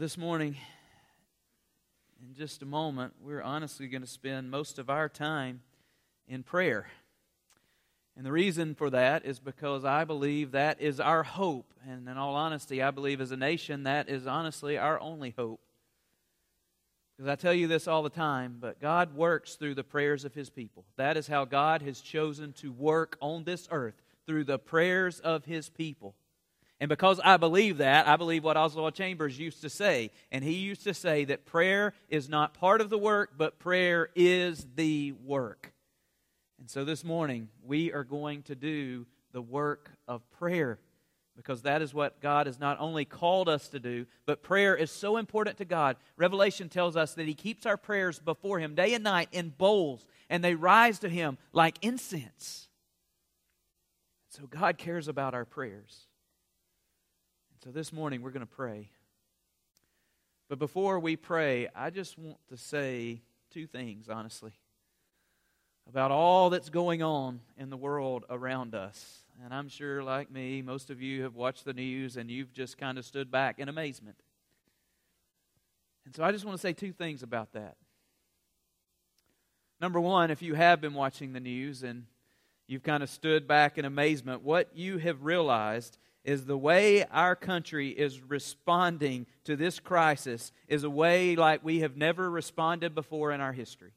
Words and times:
this 0.00 0.16
morning, 0.16 0.56
in 2.26 2.32
just 2.34 2.62
a 2.62 2.64
moment, 2.64 3.12
we're 3.20 3.42
honestly 3.42 3.86
going 3.86 4.00
to 4.00 4.08
spend 4.08 4.50
most 4.50 4.78
of 4.78 4.88
our 4.88 5.10
time 5.10 5.60
in 6.26 6.42
prayer. 6.42 6.86
And 8.16 8.24
the 8.24 8.32
reason 8.32 8.74
for 8.74 8.88
that 8.88 9.26
is 9.26 9.38
because 9.38 9.84
I 9.84 10.04
believe 10.04 10.52
that 10.52 10.80
is 10.80 11.00
our 11.00 11.22
hope. 11.22 11.74
And 11.86 12.08
in 12.08 12.16
all 12.16 12.34
honesty, 12.34 12.82
I 12.82 12.92
believe 12.92 13.20
as 13.20 13.30
a 13.30 13.36
nation, 13.36 13.82
that 13.82 14.08
is 14.08 14.26
honestly 14.26 14.78
our 14.78 14.98
only 14.98 15.34
hope. 15.36 15.60
Because 17.14 17.28
I 17.28 17.34
tell 17.34 17.52
you 17.52 17.68
this 17.68 17.86
all 17.86 18.02
the 18.02 18.08
time, 18.08 18.56
but 18.58 18.80
God 18.80 19.14
works 19.14 19.56
through 19.56 19.74
the 19.74 19.84
prayers 19.84 20.24
of 20.24 20.32
His 20.32 20.48
people. 20.48 20.86
That 20.96 21.18
is 21.18 21.26
how 21.26 21.44
God 21.44 21.82
has 21.82 22.00
chosen 22.00 22.54
to 22.54 22.72
work 22.72 23.18
on 23.20 23.44
this 23.44 23.68
earth, 23.70 24.00
through 24.26 24.44
the 24.44 24.58
prayers 24.58 25.20
of 25.20 25.44
His 25.44 25.68
people. 25.68 26.14
And 26.80 26.88
because 26.88 27.20
I 27.22 27.36
believe 27.36 27.78
that, 27.78 28.08
I 28.08 28.16
believe 28.16 28.42
what 28.42 28.56
Oswald 28.56 28.94
Chambers 28.94 29.38
used 29.38 29.60
to 29.60 29.68
say. 29.68 30.10
And 30.32 30.42
he 30.42 30.54
used 30.54 30.82
to 30.84 30.94
say 30.94 31.26
that 31.26 31.44
prayer 31.44 31.92
is 32.08 32.28
not 32.28 32.54
part 32.54 32.80
of 32.80 32.88
the 32.88 32.98
work, 32.98 33.32
but 33.36 33.58
prayer 33.58 34.08
is 34.16 34.66
the 34.76 35.12
work. 35.24 35.72
And 36.58 36.70
so 36.70 36.84
this 36.84 37.04
morning, 37.04 37.48
we 37.62 37.92
are 37.92 38.04
going 38.04 38.42
to 38.44 38.54
do 38.54 39.06
the 39.32 39.42
work 39.42 39.90
of 40.08 40.28
prayer 40.30 40.78
because 41.36 41.62
that 41.62 41.80
is 41.80 41.94
what 41.94 42.20
God 42.20 42.46
has 42.46 42.58
not 42.58 42.78
only 42.80 43.04
called 43.04 43.48
us 43.48 43.68
to 43.68 43.78
do, 43.78 44.06
but 44.26 44.42
prayer 44.42 44.74
is 44.74 44.90
so 44.90 45.16
important 45.16 45.58
to 45.58 45.64
God. 45.64 45.96
Revelation 46.16 46.68
tells 46.68 46.96
us 46.96 47.14
that 47.14 47.26
He 47.26 47.34
keeps 47.34 47.64
our 47.64 47.78
prayers 47.78 48.18
before 48.18 48.58
Him 48.58 48.74
day 48.74 48.92
and 48.92 49.04
night 49.04 49.28
in 49.32 49.50
bowls, 49.56 50.06
and 50.28 50.44
they 50.44 50.54
rise 50.54 50.98
to 50.98 51.08
Him 51.08 51.38
like 51.52 51.78
incense. 51.82 52.68
So 54.28 54.46
God 54.46 54.76
cares 54.76 55.08
about 55.08 55.32
our 55.32 55.46
prayers. 55.46 56.08
So 57.62 57.70
this 57.70 57.92
morning 57.92 58.22
we're 58.22 58.30
going 58.30 58.40
to 58.40 58.46
pray. 58.46 58.88
But 60.48 60.58
before 60.58 60.98
we 60.98 61.14
pray, 61.16 61.68
I 61.76 61.90
just 61.90 62.16
want 62.16 62.38
to 62.48 62.56
say 62.56 63.20
two 63.52 63.66
things, 63.66 64.08
honestly, 64.08 64.52
about 65.86 66.10
all 66.10 66.48
that's 66.48 66.70
going 66.70 67.02
on 67.02 67.40
in 67.58 67.68
the 67.68 67.76
world 67.76 68.24
around 68.30 68.74
us. 68.74 69.24
And 69.44 69.52
I'm 69.52 69.68
sure, 69.68 70.02
like 70.02 70.30
me, 70.30 70.62
most 70.62 70.88
of 70.88 71.02
you 71.02 71.24
have 71.24 71.34
watched 71.34 71.66
the 71.66 71.74
news 71.74 72.16
and 72.16 72.30
you've 72.30 72.54
just 72.54 72.78
kind 72.78 72.96
of 72.96 73.04
stood 73.04 73.30
back 73.30 73.58
in 73.58 73.68
amazement. 73.68 74.16
And 76.06 76.16
so 76.16 76.24
I 76.24 76.32
just 76.32 76.46
want 76.46 76.56
to 76.56 76.62
say 76.62 76.72
two 76.72 76.92
things 76.92 77.22
about 77.22 77.52
that. 77.52 77.76
Number 79.82 80.00
one, 80.00 80.30
if 80.30 80.40
you 80.40 80.54
have 80.54 80.80
been 80.80 80.94
watching 80.94 81.34
the 81.34 81.40
news 81.40 81.82
and 81.82 82.06
you've 82.66 82.82
kind 82.82 83.02
of 83.02 83.10
stood 83.10 83.46
back 83.46 83.76
in 83.76 83.84
amazement, 83.84 84.40
what 84.40 84.74
you 84.74 84.96
have 84.96 85.24
realized 85.24 85.98
is 86.24 86.44
the 86.44 86.58
way 86.58 87.04
our 87.06 87.34
country 87.34 87.88
is 87.88 88.20
responding 88.20 89.26
to 89.44 89.56
this 89.56 89.80
crisis 89.80 90.52
is 90.68 90.84
a 90.84 90.90
way 90.90 91.34
like 91.36 91.64
we 91.64 91.80
have 91.80 91.96
never 91.96 92.30
responded 92.30 92.94
before 92.94 93.32
in 93.32 93.40
our 93.40 93.52
history. 93.52 93.92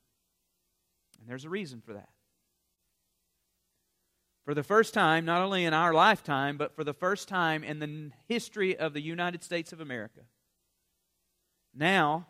And 1.19 1.29
there's 1.29 1.45
a 1.45 1.49
reason 1.49 1.81
for 1.81 1.93
that. 1.93 2.09
For 4.45 4.53
the 4.53 4.63
first 4.63 4.93
time, 4.93 5.23
not 5.23 5.41
only 5.41 5.63
in 5.63 5.73
our 5.73 5.93
lifetime, 5.93 6.57
but 6.57 6.75
for 6.75 6.83
the 6.83 6.93
first 6.93 7.27
time 7.27 7.63
in 7.63 7.79
the 7.79 8.11
history 8.27 8.77
of 8.77 8.93
the 8.93 9.01
United 9.01 9.43
States 9.43 9.71
of 9.71 9.79
America, 9.79 10.21
now 11.73 12.27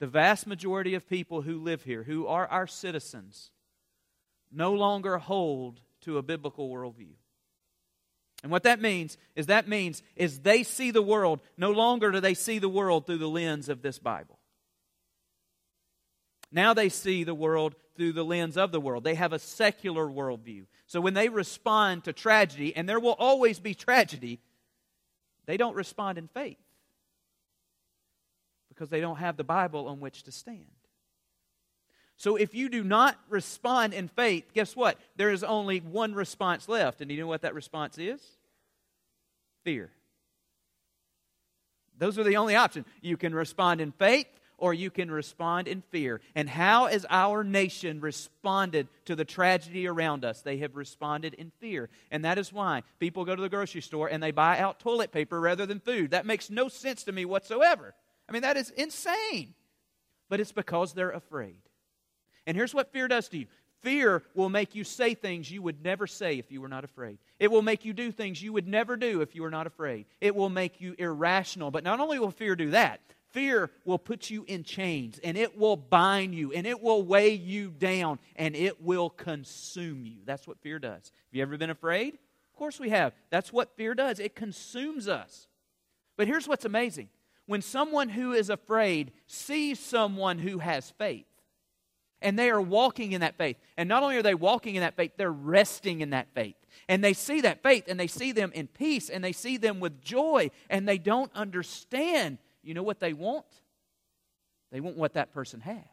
the 0.00 0.06
vast 0.06 0.46
majority 0.46 0.94
of 0.94 1.08
people 1.08 1.42
who 1.42 1.62
live 1.62 1.82
here, 1.82 2.02
who 2.02 2.26
are 2.26 2.46
our 2.48 2.66
citizens, 2.66 3.50
no 4.50 4.72
longer 4.72 5.18
hold 5.18 5.80
to 6.02 6.18
a 6.18 6.22
biblical 6.22 6.70
worldview. 6.70 7.14
And 8.46 8.52
what 8.52 8.62
that 8.62 8.80
means 8.80 9.18
is 9.34 9.46
that 9.46 9.66
means 9.66 10.04
is 10.14 10.38
they 10.38 10.62
see 10.62 10.92
the 10.92 11.02
world, 11.02 11.40
no 11.56 11.72
longer 11.72 12.12
do 12.12 12.20
they 12.20 12.34
see 12.34 12.60
the 12.60 12.68
world 12.68 13.04
through 13.04 13.18
the 13.18 13.28
lens 13.28 13.68
of 13.68 13.82
this 13.82 13.98
Bible. 13.98 14.38
Now 16.52 16.72
they 16.72 16.88
see 16.88 17.24
the 17.24 17.34
world 17.34 17.74
through 17.96 18.12
the 18.12 18.24
lens 18.24 18.56
of 18.56 18.70
the 18.70 18.78
world. 18.78 19.02
They 19.02 19.16
have 19.16 19.32
a 19.32 19.40
secular 19.40 20.06
worldview. 20.06 20.66
So 20.86 21.00
when 21.00 21.14
they 21.14 21.28
respond 21.28 22.04
to 22.04 22.12
tragedy, 22.12 22.76
and 22.76 22.88
there 22.88 23.00
will 23.00 23.16
always 23.18 23.58
be 23.58 23.74
tragedy, 23.74 24.38
they 25.46 25.56
don't 25.56 25.74
respond 25.74 26.16
in 26.16 26.28
faith 26.28 26.62
because 28.68 28.90
they 28.90 29.00
don't 29.00 29.16
have 29.16 29.36
the 29.36 29.42
Bible 29.42 29.88
on 29.88 29.98
which 29.98 30.22
to 30.22 30.30
stand. 30.30 30.66
So 32.16 32.36
if 32.36 32.54
you 32.54 32.68
do 32.68 32.84
not 32.84 33.18
respond 33.28 33.92
in 33.92 34.06
faith, 34.06 34.52
guess 34.54 34.76
what? 34.76 35.00
There 35.16 35.32
is 35.32 35.42
only 35.42 35.80
one 35.80 36.14
response 36.14 36.68
left. 36.68 37.00
And 37.00 37.10
you 37.10 37.18
know 37.18 37.26
what 37.26 37.42
that 37.42 37.54
response 37.54 37.98
is? 37.98 38.35
Fear. 39.66 39.90
Those 41.98 42.20
are 42.20 42.22
the 42.22 42.36
only 42.36 42.54
options. 42.54 42.86
You 43.02 43.16
can 43.16 43.34
respond 43.34 43.80
in 43.80 43.90
faith 43.90 44.28
or 44.58 44.72
you 44.72 44.90
can 44.90 45.10
respond 45.10 45.66
in 45.66 45.82
fear. 45.90 46.20
And 46.36 46.48
how 46.48 46.86
has 46.86 47.04
our 47.10 47.42
nation 47.42 48.00
responded 48.00 48.86
to 49.06 49.16
the 49.16 49.24
tragedy 49.24 49.88
around 49.88 50.24
us? 50.24 50.40
They 50.40 50.58
have 50.58 50.76
responded 50.76 51.34
in 51.34 51.50
fear. 51.58 51.88
And 52.12 52.24
that 52.24 52.38
is 52.38 52.52
why 52.52 52.84
people 53.00 53.24
go 53.24 53.34
to 53.34 53.42
the 53.42 53.48
grocery 53.48 53.80
store 53.80 54.06
and 54.06 54.22
they 54.22 54.30
buy 54.30 54.60
out 54.60 54.78
toilet 54.78 55.10
paper 55.10 55.40
rather 55.40 55.66
than 55.66 55.80
food. 55.80 56.12
That 56.12 56.26
makes 56.26 56.48
no 56.48 56.68
sense 56.68 57.02
to 57.02 57.12
me 57.12 57.24
whatsoever. 57.24 57.92
I 58.28 58.32
mean, 58.32 58.42
that 58.42 58.56
is 58.56 58.70
insane. 58.70 59.54
But 60.28 60.38
it's 60.38 60.52
because 60.52 60.92
they're 60.92 61.10
afraid. 61.10 61.58
And 62.46 62.56
here's 62.56 62.72
what 62.72 62.92
fear 62.92 63.08
does 63.08 63.28
to 63.30 63.38
you 63.38 63.46
fear 63.82 64.22
will 64.34 64.48
make 64.48 64.74
you 64.74 64.84
say 64.84 65.14
things 65.14 65.50
you 65.50 65.62
would 65.62 65.82
never 65.82 66.06
say 66.06 66.38
if 66.38 66.50
you 66.50 66.60
were 66.60 66.68
not 66.68 66.84
afraid. 66.84 67.18
It 67.38 67.50
will 67.50 67.62
make 67.62 67.84
you 67.84 67.92
do 67.92 68.10
things 68.10 68.42
you 68.42 68.52
would 68.52 68.66
never 68.66 68.96
do 68.96 69.20
if 69.20 69.34
you 69.34 69.42
were 69.42 69.50
not 69.50 69.66
afraid. 69.66 70.06
It 70.20 70.34
will 70.34 70.48
make 70.48 70.80
you 70.80 70.94
irrational. 70.98 71.70
But 71.70 71.84
not 71.84 72.00
only 72.00 72.18
will 72.18 72.30
fear 72.30 72.56
do 72.56 72.70
that, 72.70 73.00
fear 73.30 73.70
will 73.84 73.98
put 73.98 74.30
you 74.30 74.44
in 74.48 74.64
chains 74.64 75.20
and 75.22 75.36
it 75.36 75.58
will 75.58 75.76
bind 75.76 76.34
you 76.34 76.52
and 76.52 76.66
it 76.66 76.82
will 76.82 77.02
weigh 77.02 77.34
you 77.34 77.70
down 77.70 78.18
and 78.36 78.56
it 78.56 78.82
will 78.82 79.10
consume 79.10 80.06
you. 80.06 80.18
That's 80.24 80.46
what 80.46 80.60
fear 80.60 80.78
does. 80.78 80.92
Have 80.92 81.32
you 81.32 81.42
ever 81.42 81.58
been 81.58 81.70
afraid? 81.70 82.14
Of 82.14 82.58
course 82.58 82.80
we 82.80 82.88
have. 82.88 83.12
That's 83.30 83.52
what 83.52 83.76
fear 83.76 83.94
does. 83.94 84.18
It 84.18 84.34
consumes 84.34 85.08
us. 85.08 85.48
But 86.16 86.26
here's 86.26 86.48
what's 86.48 86.64
amazing 86.64 87.10
when 87.46 87.62
someone 87.62 88.08
who 88.08 88.32
is 88.32 88.50
afraid 88.50 89.12
sees 89.26 89.78
someone 89.78 90.38
who 90.38 90.58
has 90.58 90.90
faith, 90.92 91.26
and 92.22 92.38
they 92.38 92.50
are 92.50 92.60
walking 92.60 93.12
in 93.12 93.20
that 93.20 93.36
faith. 93.36 93.56
And 93.76 93.88
not 93.88 94.02
only 94.02 94.16
are 94.16 94.22
they 94.22 94.34
walking 94.34 94.74
in 94.74 94.80
that 94.80 94.96
faith, 94.96 95.12
they're 95.16 95.30
resting 95.30 96.00
in 96.00 96.10
that 96.10 96.28
faith. 96.34 96.56
And 96.88 97.02
they 97.02 97.12
see 97.12 97.40
that 97.42 97.62
faith 97.62 97.84
and 97.88 97.98
they 97.98 98.06
see 98.06 98.32
them 98.32 98.52
in 98.54 98.68
peace 98.68 99.10
and 99.10 99.22
they 99.22 99.32
see 99.32 99.56
them 99.56 99.80
with 99.80 100.00
joy 100.00 100.50
and 100.70 100.88
they 100.88 100.98
don't 100.98 101.30
understand. 101.34 102.38
You 102.62 102.74
know 102.74 102.82
what 102.82 103.00
they 103.00 103.12
want? 103.12 103.46
They 104.72 104.80
want 104.80 104.96
what 104.96 105.14
that 105.14 105.32
person 105.32 105.60
has. 105.60 105.84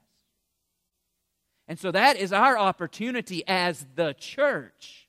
And 1.68 1.80
so 1.80 1.92
that 1.92 2.18
is 2.18 2.34
our 2.34 2.58
opportunity 2.58 3.44
as 3.48 3.86
the 3.96 4.14
church 4.14 5.08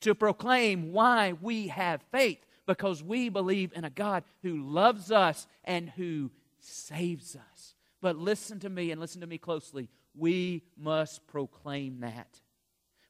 to 0.00 0.14
proclaim 0.14 0.92
why 0.92 1.34
we 1.40 1.68
have 1.68 2.02
faith 2.12 2.38
because 2.66 3.02
we 3.02 3.28
believe 3.28 3.72
in 3.74 3.84
a 3.84 3.90
God 3.90 4.22
who 4.42 4.62
loves 4.62 5.10
us 5.10 5.46
and 5.64 5.90
who 5.90 6.30
saves 6.60 7.34
us. 7.34 7.74
But 8.00 8.16
listen 8.16 8.60
to 8.60 8.68
me 8.68 8.92
and 8.92 9.00
listen 9.00 9.20
to 9.22 9.26
me 9.26 9.38
closely 9.38 9.88
we 10.18 10.62
must 10.76 11.26
proclaim 11.26 12.00
that. 12.00 12.40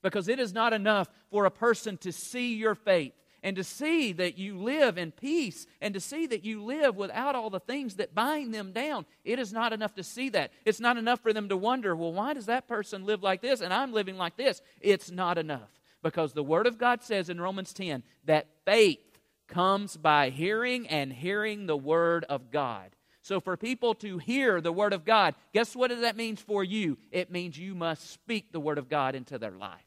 Because 0.02 0.28
it 0.28 0.38
is 0.38 0.52
not 0.52 0.72
enough 0.72 1.08
for 1.30 1.44
a 1.44 1.50
person 1.50 1.96
to 1.98 2.12
see 2.12 2.54
your 2.54 2.74
faith 2.74 3.12
and 3.42 3.56
to 3.56 3.64
see 3.64 4.12
that 4.12 4.38
you 4.38 4.58
live 4.58 4.98
in 4.98 5.12
peace 5.12 5.66
and 5.80 5.94
to 5.94 6.00
see 6.00 6.26
that 6.26 6.44
you 6.44 6.62
live 6.62 6.96
without 6.96 7.34
all 7.34 7.50
the 7.50 7.60
things 7.60 7.96
that 7.96 8.14
bind 8.14 8.52
them 8.52 8.72
down. 8.72 9.06
It 9.24 9.38
is 9.38 9.52
not 9.52 9.72
enough 9.72 9.94
to 9.94 10.02
see 10.02 10.28
that. 10.30 10.52
It's 10.64 10.80
not 10.80 10.96
enough 10.96 11.20
for 11.20 11.32
them 11.32 11.48
to 11.48 11.56
wonder, 11.56 11.94
well, 11.94 12.12
why 12.12 12.34
does 12.34 12.46
that 12.46 12.68
person 12.68 13.04
live 13.04 13.22
like 13.22 13.40
this 13.40 13.60
and 13.60 13.72
I'm 13.72 13.92
living 13.92 14.16
like 14.16 14.36
this? 14.36 14.60
It's 14.80 15.10
not 15.10 15.38
enough. 15.38 15.70
Because 16.02 16.32
the 16.32 16.44
Word 16.44 16.66
of 16.66 16.78
God 16.78 17.02
says 17.02 17.28
in 17.28 17.40
Romans 17.40 17.72
10 17.72 18.04
that 18.24 18.46
faith 18.64 19.00
comes 19.48 19.96
by 19.96 20.30
hearing 20.30 20.86
and 20.88 21.12
hearing 21.12 21.66
the 21.66 21.76
Word 21.76 22.24
of 22.28 22.50
God. 22.50 22.90
So, 23.28 23.40
for 23.40 23.58
people 23.58 23.94
to 23.96 24.16
hear 24.16 24.62
the 24.62 24.72
Word 24.72 24.94
of 24.94 25.04
God, 25.04 25.34
guess 25.52 25.76
what 25.76 25.90
that 25.90 26.16
means 26.16 26.40
for 26.40 26.64
you? 26.64 26.96
It 27.12 27.30
means 27.30 27.58
you 27.58 27.74
must 27.74 28.10
speak 28.10 28.52
the 28.52 28.58
Word 28.58 28.78
of 28.78 28.88
God 28.88 29.14
into 29.14 29.36
their 29.36 29.50
life. 29.50 29.84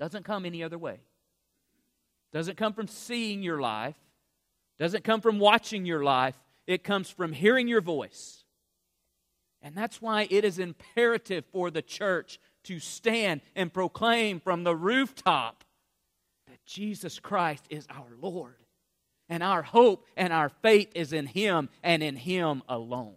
Doesn't 0.00 0.24
come 0.24 0.44
any 0.44 0.64
other 0.64 0.76
way. 0.76 0.98
Doesn't 2.32 2.56
come 2.56 2.72
from 2.72 2.88
seeing 2.88 3.44
your 3.44 3.60
life. 3.60 3.94
Doesn't 4.76 5.04
come 5.04 5.20
from 5.20 5.38
watching 5.38 5.86
your 5.86 6.02
life. 6.02 6.34
It 6.66 6.82
comes 6.82 7.10
from 7.10 7.32
hearing 7.32 7.68
your 7.68 7.80
voice. 7.80 8.42
And 9.62 9.76
that's 9.76 10.02
why 10.02 10.26
it 10.30 10.44
is 10.44 10.58
imperative 10.58 11.44
for 11.52 11.70
the 11.70 11.80
church 11.80 12.40
to 12.64 12.80
stand 12.80 13.40
and 13.54 13.72
proclaim 13.72 14.40
from 14.40 14.64
the 14.64 14.74
rooftop 14.74 15.62
that 16.48 16.58
Jesus 16.66 17.20
Christ 17.20 17.64
is 17.70 17.86
our 17.88 18.16
Lord. 18.20 18.63
And 19.28 19.42
our 19.42 19.62
hope 19.62 20.06
and 20.16 20.32
our 20.32 20.48
faith 20.48 20.90
is 20.94 21.12
in 21.12 21.26
Him 21.26 21.68
and 21.82 22.02
in 22.02 22.16
Him 22.16 22.62
alone. 22.68 23.16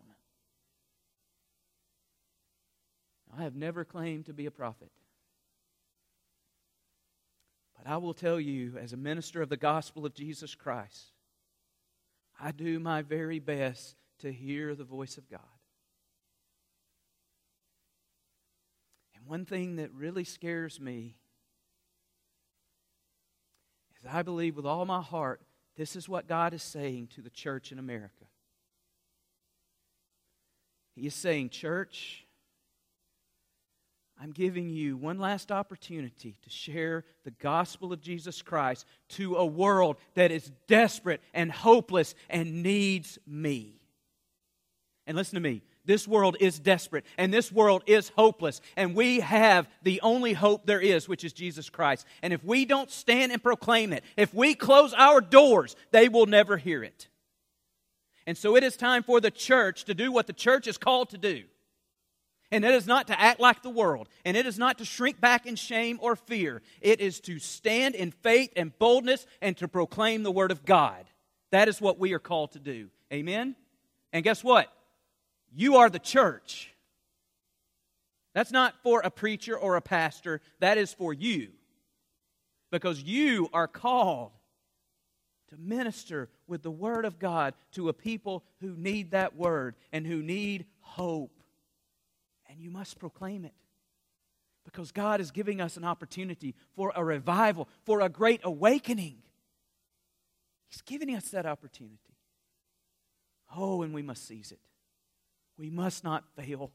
I 3.37 3.43
have 3.43 3.55
never 3.55 3.85
claimed 3.85 4.25
to 4.27 4.33
be 4.33 4.45
a 4.45 4.51
prophet. 4.51 4.91
But 7.77 7.91
I 7.91 7.97
will 7.97 8.13
tell 8.13 8.39
you, 8.39 8.77
as 8.79 8.93
a 8.93 8.97
minister 8.97 9.41
of 9.41 9.49
the 9.49 9.57
gospel 9.57 10.05
of 10.05 10.15
Jesus 10.15 10.55
Christ, 10.55 11.11
I 12.39 12.51
do 12.51 12.79
my 12.79 13.01
very 13.01 13.39
best 13.39 13.95
to 14.19 14.31
hear 14.31 14.73
the 14.73 14.83
voice 14.83 15.17
of 15.17 15.29
God. 15.29 15.39
And 19.15 19.27
one 19.27 19.45
thing 19.45 19.75
that 19.75 19.93
really 19.93 20.23
scares 20.23 20.79
me 20.79 21.17
is 23.99 24.09
I 24.11 24.23
believe 24.23 24.55
with 24.55 24.65
all 24.65 24.85
my 24.85 25.01
heart 25.01 25.41
this 25.77 25.95
is 25.95 26.09
what 26.09 26.27
God 26.27 26.53
is 26.53 26.63
saying 26.63 27.09
to 27.15 27.21
the 27.21 27.29
church 27.29 27.71
in 27.71 27.79
America. 27.79 28.25
He 30.95 31.05
is 31.05 31.13
saying, 31.13 31.49
Church, 31.49 32.25
I'm 34.19 34.31
giving 34.31 34.69
you 34.69 34.97
one 34.97 35.19
last 35.19 35.51
opportunity 35.51 36.37
to 36.41 36.49
share 36.49 37.05
the 37.23 37.31
gospel 37.31 37.93
of 37.93 38.01
Jesus 38.01 38.41
Christ 38.41 38.87
to 39.09 39.35
a 39.35 39.45
world 39.45 39.97
that 40.15 40.31
is 40.31 40.51
desperate 40.67 41.21
and 41.35 41.51
hopeless 41.51 42.15
and 42.27 42.63
needs 42.63 43.19
me. 43.27 43.75
And 45.05 45.15
listen 45.15 45.35
to 45.35 45.41
me. 45.41 45.61
This 45.87 46.07
world 46.07 46.35
is 46.41 46.59
desperate 46.59 47.05
and 47.17 47.33
this 47.33 47.49
world 47.49 47.81
is 47.87 48.09
hopeless. 48.09 48.59
And 48.75 48.93
we 48.93 49.21
have 49.21 49.69
the 49.81 50.01
only 50.01 50.33
hope 50.33 50.65
there 50.65 50.81
is, 50.81 51.07
which 51.07 51.23
is 51.23 51.31
Jesus 51.31 51.69
Christ. 51.69 52.05
And 52.21 52.33
if 52.33 52.43
we 52.43 52.65
don't 52.65 52.91
stand 52.91 53.31
and 53.31 53.41
proclaim 53.41 53.93
it, 53.93 54.03
if 54.17 54.33
we 54.33 54.53
close 54.53 54.93
our 54.93 55.21
doors, 55.21 55.77
they 55.91 56.09
will 56.09 56.25
never 56.25 56.57
hear 56.57 56.83
it. 56.83 57.07
And 58.27 58.37
so 58.37 58.57
it 58.57 58.63
is 58.65 58.75
time 58.75 59.01
for 59.01 59.21
the 59.21 59.31
church 59.31 59.85
to 59.85 59.93
do 59.93 60.11
what 60.11 60.27
the 60.27 60.33
church 60.33 60.67
is 60.67 60.77
called 60.77 61.09
to 61.11 61.17
do. 61.17 61.45
And 62.51 62.65
it 62.65 62.73
is 62.73 62.85
not 62.85 63.07
to 63.07 63.19
act 63.19 63.39
like 63.39 63.63
the 63.63 63.69
world. 63.69 64.09
And 64.25 64.35
it 64.35 64.45
is 64.45 64.59
not 64.59 64.77
to 64.79 64.85
shrink 64.85 65.21
back 65.21 65.45
in 65.45 65.55
shame 65.55 65.99
or 66.01 66.17
fear. 66.17 66.61
It 66.81 66.99
is 66.99 67.21
to 67.21 67.39
stand 67.39 67.95
in 67.95 68.11
faith 68.11 68.51
and 68.57 68.77
boldness 68.77 69.25
and 69.41 69.55
to 69.57 69.69
proclaim 69.69 70.23
the 70.23 70.31
Word 70.31 70.51
of 70.51 70.65
God. 70.65 71.05
That 71.51 71.69
is 71.69 71.79
what 71.79 71.97
we 71.97 72.11
are 72.11 72.19
called 72.19 72.51
to 72.51 72.59
do. 72.59 72.89
Amen? 73.11 73.55
And 74.11 74.23
guess 74.23 74.43
what? 74.43 74.73
You 75.57 75.77
are 75.77 75.89
the 75.89 75.97
church. 75.97 76.71
That's 78.35 78.51
not 78.51 78.75
for 78.83 79.01
a 79.03 79.09
preacher 79.09 79.57
or 79.57 79.75
a 79.75 79.81
pastor, 79.81 80.39
that 80.59 80.77
is 80.77 80.93
for 80.93 81.15
you. 81.15 81.49
Because 82.69 83.01
you 83.01 83.49
are 83.53 83.67
called 83.67 84.33
to 85.49 85.57
minister 85.57 86.29
with 86.45 86.61
the 86.61 86.69
Word 86.69 87.05
of 87.05 87.17
God 87.17 87.55
to 87.71 87.89
a 87.89 87.93
people 87.93 88.43
who 88.61 88.75
need 88.77 89.11
that 89.11 89.35
Word 89.35 89.73
and 89.91 90.05
who 90.05 90.21
need 90.21 90.67
hope. 90.79 91.41
And 92.47 92.61
you 92.61 92.69
must 92.69 92.99
proclaim 92.99 93.43
it. 93.43 93.55
Because 94.63 94.91
God 94.91 95.19
is 95.21 95.31
giving 95.31 95.59
us 95.59 95.75
an 95.75 95.83
opportunity 95.83 96.53
for 96.75 96.93
a 96.95 97.03
revival, 97.03 97.67
for 97.83 98.01
a 98.01 98.09
great 98.09 98.41
awakening. 98.43 99.23
He's 100.67 100.81
giving 100.81 101.15
us 101.15 101.29
that 101.29 101.47
opportunity. 101.47 101.97
Oh, 103.55 103.81
and 103.81 103.91
we 103.91 104.03
must 104.03 104.27
seize 104.27 104.51
it. 104.51 104.59
We 105.57 105.69
must 105.69 106.03
not 106.03 106.23
fail. 106.35 106.71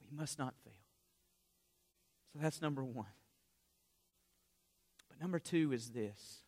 We 0.00 0.16
must 0.16 0.38
not 0.38 0.54
fail. 0.64 0.72
So 2.32 2.40
that's 2.42 2.60
number 2.60 2.84
one. 2.84 3.06
But 5.08 5.20
number 5.20 5.38
two 5.38 5.72
is 5.72 5.90
this 5.90 6.42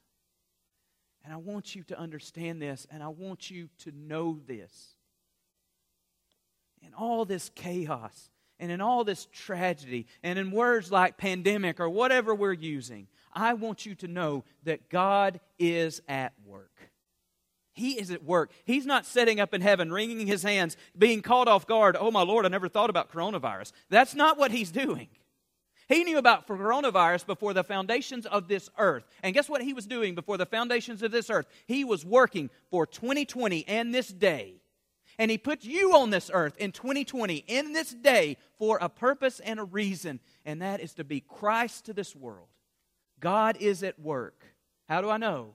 and 1.28 1.34
I 1.34 1.36
want 1.36 1.74
you 1.74 1.82
to 1.84 1.98
understand 1.98 2.62
this, 2.62 2.86
and 2.90 3.02
I 3.02 3.08
want 3.08 3.50
you 3.50 3.68
to 3.80 3.92
know 3.92 4.40
this. 4.46 4.94
In 6.80 6.94
all 6.94 7.26
this 7.26 7.50
chaos, 7.54 8.30
and 8.58 8.72
in 8.72 8.80
all 8.80 9.04
this 9.04 9.26
tragedy, 9.30 10.06
and 10.22 10.38
in 10.38 10.50
words 10.50 10.90
like 10.90 11.18
pandemic 11.18 11.80
or 11.80 11.90
whatever 11.90 12.34
we're 12.34 12.54
using, 12.54 13.08
I 13.30 13.52
want 13.52 13.84
you 13.84 13.94
to 13.96 14.08
know 14.08 14.44
that 14.64 14.88
God 14.88 15.38
is 15.58 16.00
at 16.08 16.32
work. 16.46 16.87
He 17.78 17.98
is 17.98 18.10
at 18.10 18.24
work. 18.24 18.50
He's 18.64 18.84
not 18.84 19.06
sitting 19.06 19.40
up 19.40 19.54
in 19.54 19.60
heaven, 19.60 19.92
wringing 19.92 20.26
his 20.26 20.42
hands, 20.42 20.76
being 20.96 21.22
caught 21.22 21.48
off 21.48 21.66
guard. 21.66 21.96
Oh, 21.98 22.10
my 22.10 22.22
Lord, 22.22 22.44
I 22.44 22.48
never 22.48 22.68
thought 22.68 22.90
about 22.90 23.10
coronavirus. 23.12 23.72
That's 23.88 24.14
not 24.14 24.36
what 24.36 24.50
he's 24.50 24.70
doing. 24.70 25.08
He 25.88 26.04
knew 26.04 26.18
about 26.18 26.46
coronavirus 26.46 27.26
before 27.26 27.54
the 27.54 27.64
foundations 27.64 28.26
of 28.26 28.48
this 28.48 28.68
earth. 28.76 29.04
And 29.22 29.32
guess 29.32 29.48
what 29.48 29.62
he 29.62 29.72
was 29.72 29.86
doing 29.86 30.14
before 30.14 30.36
the 30.36 30.44
foundations 30.44 31.02
of 31.02 31.12
this 31.12 31.30
earth? 31.30 31.46
He 31.66 31.84
was 31.84 32.04
working 32.04 32.50
for 32.70 32.84
2020 32.84 33.66
and 33.66 33.94
this 33.94 34.08
day. 34.08 34.60
And 35.18 35.30
he 35.30 35.38
put 35.38 35.64
you 35.64 35.96
on 35.96 36.10
this 36.10 36.30
earth 36.32 36.56
in 36.58 36.72
2020, 36.72 37.44
in 37.46 37.72
this 37.72 37.90
day, 37.90 38.36
for 38.58 38.78
a 38.80 38.88
purpose 38.88 39.40
and 39.40 39.58
a 39.58 39.64
reason, 39.64 40.20
and 40.44 40.62
that 40.62 40.80
is 40.80 40.94
to 40.94 41.04
be 41.04 41.20
Christ 41.20 41.86
to 41.86 41.92
this 41.92 42.14
world. 42.14 42.48
God 43.18 43.56
is 43.58 43.82
at 43.82 43.98
work. 43.98 44.44
How 44.88 45.00
do 45.00 45.10
I 45.10 45.16
know? 45.16 45.54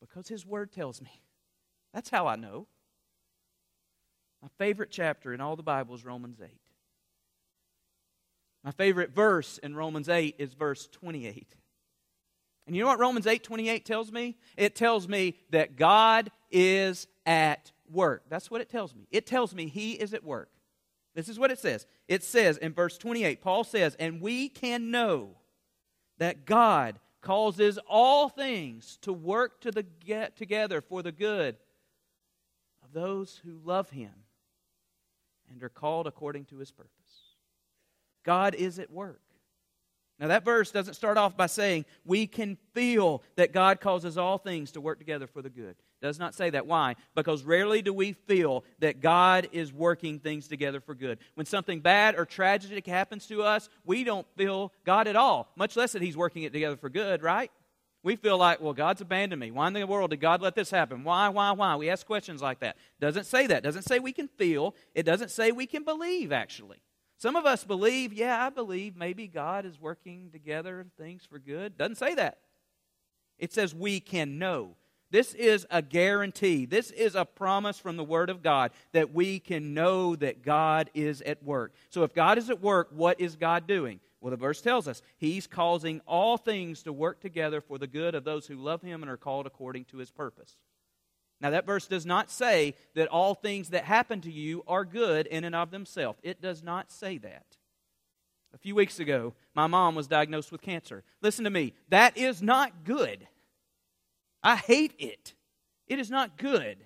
Because 0.00 0.28
his 0.28 0.46
word 0.46 0.72
tells 0.72 1.00
me. 1.00 1.22
That's 1.92 2.10
how 2.10 2.26
I 2.26 2.36
know. 2.36 2.66
My 4.42 4.48
favorite 4.58 4.90
chapter 4.90 5.34
in 5.34 5.40
all 5.40 5.56
the 5.56 5.62
Bible 5.62 5.94
is 5.94 6.04
Romans 6.04 6.40
8. 6.42 6.48
My 8.64 8.70
favorite 8.70 9.14
verse 9.14 9.58
in 9.58 9.74
Romans 9.74 10.08
8 10.08 10.36
is 10.38 10.54
verse 10.54 10.88
28. 10.92 11.54
And 12.66 12.76
you 12.76 12.82
know 12.82 12.88
what 12.88 13.00
Romans 13.00 13.26
8 13.26 13.42
28 13.42 13.84
tells 13.84 14.12
me? 14.12 14.36
It 14.56 14.74
tells 14.74 15.08
me 15.08 15.34
that 15.50 15.76
God 15.76 16.30
is 16.50 17.06
at 17.26 17.72
work. 17.90 18.24
That's 18.28 18.50
what 18.50 18.60
it 18.60 18.68
tells 18.68 18.94
me. 18.94 19.06
It 19.10 19.26
tells 19.26 19.54
me 19.54 19.66
He 19.66 19.92
is 19.92 20.14
at 20.14 20.24
work. 20.24 20.50
This 21.14 21.28
is 21.28 21.38
what 21.38 21.50
it 21.50 21.58
says. 21.58 21.86
It 22.06 22.22
says 22.22 22.56
in 22.58 22.72
verse 22.72 22.96
28, 22.96 23.42
Paul 23.42 23.64
says, 23.64 23.96
And 23.98 24.20
we 24.20 24.48
can 24.48 24.90
know 24.90 25.30
that 26.18 26.46
God 26.46 27.00
causes 27.20 27.78
all 27.88 28.28
things 28.28 28.98
to 29.02 29.12
work 29.12 29.60
to 29.60 29.70
the 29.70 29.82
get 29.82 30.36
together 30.36 30.80
for 30.80 31.02
the 31.02 31.12
good 31.12 31.56
of 32.82 32.92
those 32.92 33.40
who 33.44 33.60
love 33.64 33.90
Him 33.90 34.12
and 35.50 35.62
are 35.62 35.68
called 35.68 36.06
according 36.06 36.46
to 36.46 36.58
His 36.58 36.70
purpose. 36.70 36.90
God 38.24 38.54
is 38.54 38.78
at 38.78 38.90
work. 38.90 39.20
Now, 40.18 40.28
that 40.28 40.44
verse 40.44 40.70
doesn't 40.70 40.94
start 40.94 41.16
off 41.16 41.36
by 41.36 41.46
saying 41.46 41.86
we 42.04 42.26
can 42.26 42.58
feel 42.74 43.22
that 43.36 43.54
God 43.54 43.80
causes 43.80 44.18
all 44.18 44.36
things 44.36 44.72
to 44.72 44.80
work 44.80 44.98
together 44.98 45.26
for 45.26 45.40
the 45.40 45.48
good. 45.48 45.76
Does 46.00 46.18
not 46.18 46.34
say 46.34 46.50
that. 46.50 46.66
Why? 46.66 46.96
Because 47.14 47.42
rarely 47.42 47.82
do 47.82 47.92
we 47.92 48.12
feel 48.12 48.64
that 48.78 49.00
God 49.00 49.48
is 49.52 49.72
working 49.72 50.18
things 50.18 50.48
together 50.48 50.80
for 50.80 50.94
good. 50.94 51.18
When 51.34 51.46
something 51.46 51.80
bad 51.80 52.14
or 52.14 52.24
tragic 52.24 52.86
happens 52.86 53.26
to 53.26 53.42
us, 53.42 53.68
we 53.84 54.02
don't 54.02 54.26
feel 54.36 54.72
God 54.84 55.08
at 55.08 55.16
all, 55.16 55.52
much 55.56 55.76
less 55.76 55.92
that 55.92 56.02
He's 56.02 56.16
working 56.16 56.44
it 56.44 56.52
together 56.52 56.76
for 56.76 56.88
good, 56.88 57.22
right? 57.22 57.50
We 58.02 58.16
feel 58.16 58.38
like, 58.38 58.62
well, 58.62 58.72
God's 58.72 59.02
abandoned 59.02 59.40
me. 59.40 59.50
Why 59.50 59.66
in 59.66 59.74
the 59.74 59.86
world 59.86 60.10
did 60.10 60.20
God 60.20 60.40
let 60.40 60.54
this 60.54 60.70
happen? 60.70 61.04
Why, 61.04 61.28
why, 61.28 61.52
why? 61.52 61.76
We 61.76 61.90
ask 61.90 62.06
questions 62.06 62.40
like 62.40 62.60
that. 62.60 62.76
Doesn't 62.98 63.24
say 63.24 63.46
that. 63.48 63.62
Doesn't 63.62 63.82
say 63.82 63.98
we 63.98 64.12
can 64.12 64.28
feel. 64.28 64.74
It 64.94 65.02
doesn't 65.02 65.30
say 65.30 65.52
we 65.52 65.66
can 65.66 65.84
believe, 65.84 66.32
actually. 66.32 66.82
Some 67.18 67.36
of 67.36 67.44
us 67.44 67.62
believe, 67.64 68.14
yeah, 68.14 68.46
I 68.46 68.48
believe 68.48 68.96
maybe 68.96 69.26
God 69.26 69.66
is 69.66 69.78
working 69.78 70.30
together 70.32 70.86
things 70.96 71.26
for 71.26 71.38
good. 71.38 71.76
Doesn't 71.76 71.96
say 71.96 72.14
that. 72.14 72.38
It 73.38 73.52
says 73.52 73.74
we 73.74 74.00
can 74.00 74.38
know. 74.38 74.76
This 75.10 75.34
is 75.34 75.66
a 75.70 75.82
guarantee. 75.82 76.66
This 76.66 76.90
is 76.92 77.14
a 77.14 77.24
promise 77.24 77.78
from 77.78 77.96
the 77.96 78.04
Word 78.04 78.30
of 78.30 78.42
God 78.42 78.70
that 78.92 79.12
we 79.12 79.40
can 79.40 79.74
know 79.74 80.14
that 80.16 80.42
God 80.42 80.90
is 80.94 81.20
at 81.22 81.42
work. 81.42 81.74
So 81.88 82.04
if 82.04 82.14
God 82.14 82.38
is 82.38 82.48
at 82.48 82.60
work, 82.60 82.88
what 82.92 83.20
is 83.20 83.36
God 83.36 83.66
doing? 83.66 84.00
Well, 84.20 84.30
the 84.30 84.36
verse 84.36 84.60
tells 84.60 84.86
us 84.86 85.02
He's 85.16 85.46
causing 85.46 86.00
all 86.06 86.36
things 86.36 86.82
to 86.84 86.92
work 86.92 87.20
together 87.20 87.60
for 87.60 87.78
the 87.78 87.86
good 87.86 88.14
of 88.14 88.24
those 88.24 88.46
who 88.46 88.56
love 88.56 88.82
Him 88.82 89.02
and 89.02 89.10
are 89.10 89.16
called 89.16 89.46
according 89.46 89.86
to 89.86 89.96
His 89.96 90.10
purpose. 90.10 90.56
Now, 91.40 91.50
that 91.50 91.66
verse 91.66 91.86
does 91.86 92.04
not 92.04 92.30
say 92.30 92.74
that 92.94 93.08
all 93.08 93.34
things 93.34 93.70
that 93.70 93.84
happen 93.84 94.20
to 94.20 94.30
you 94.30 94.62
are 94.68 94.84
good 94.84 95.26
in 95.26 95.44
and 95.44 95.54
of 95.54 95.70
themselves. 95.70 96.20
It 96.22 96.42
does 96.42 96.62
not 96.62 96.92
say 96.92 97.16
that. 97.18 97.56
A 98.52 98.58
few 98.58 98.74
weeks 98.74 99.00
ago, 99.00 99.34
my 99.54 99.66
mom 99.66 99.94
was 99.94 100.06
diagnosed 100.06 100.52
with 100.52 100.60
cancer. 100.60 101.02
Listen 101.22 101.44
to 101.44 101.50
me, 101.50 101.72
that 101.88 102.16
is 102.18 102.42
not 102.42 102.84
good. 102.84 103.26
I 104.42 104.56
hate 104.56 104.94
it. 104.98 105.34
It 105.86 105.98
is 105.98 106.10
not 106.10 106.36
good. 106.38 106.78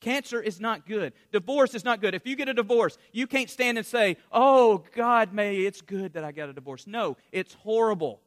Cancer 0.00 0.40
is 0.40 0.60
not 0.60 0.86
good. 0.86 1.12
Divorce 1.30 1.74
is 1.74 1.84
not 1.84 2.00
good. 2.00 2.14
If 2.14 2.26
you 2.26 2.34
get 2.34 2.48
a 2.48 2.54
divorce, 2.54 2.98
you 3.12 3.26
can't 3.26 3.48
stand 3.48 3.78
and 3.78 3.86
say, 3.86 4.16
Oh, 4.32 4.84
God, 4.94 5.32
may 5.32 5.58
it's 5.58 5.80
good 5.80 6.14
that 6.14 6.24
I 6.24 6.32
got 6.32 6.48
a 6.48 6.52
divorce. 6.52 6.86
No, 6.86 7.16
it's 7.30 7.54
horrible. 7.54 8.20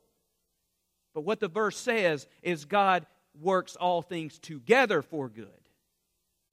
But 1.14 1.22
what 1.22 1.40
the 1.40 1.48
verse 1.48 1.78
says 1.78 2.28
is 2.42 2.66
God 2.66 3.06
works 3.42 3.76
all 3.76 4.02
things 4.02 4.40
together 4.40 5.02
for 5.02 5.28
good. 5.28 5.50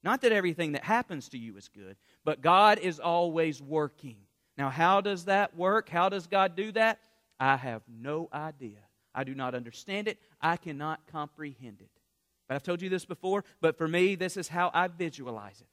Not 0.03 0.21
that 0.21 0.33
everything 0.33 0.73
that 0.73 0.83
happens 0.83 1.29
to 1.29 1.37
you 1.37 1.55
is 1.55 1.69
good, 1.69 1.95
but 2.25 2.41
God 2.41 2.77
is 2.79 2.99
always 2.99 3.61
working. 3.61 4.17
Now, 4.57 4.69
how 4.69 4.99
does 4.99 5.25
that 5.25 5.55
work? 5.55 5.87
How 5.87 6.09
does 6.09 6.27
God 6.27 6.55
do 6.55 6.73
that? 6.73 6.99
I 7.39 7.55
have 7.55 7.81
no 7.87 8.29
idea. 8.33 8.79
I 9.15 9.23
do 9.23 9.33
not 9.33 9.55
understand 9.55 10.07
it. 10.07 10.19
I 10.41 10.57
cannot 10.57 11.07
comprehend 11.07 11.81
it. 11.81 12.02
But 12.47 12.55
I've 12.55 12.63
told 12.63 12.81
you 12.81 12.89
this 12.89 13.05
before, 13.05 13.43
but 13.61 13.77
for 13.77 13.87
me, 13.87 14.15
this 14.15 14.37
is 14.37 14.47
how 14.47 14.71
I 14.73 14.87
visualize 14.87 15.61
it. 15.61 15.67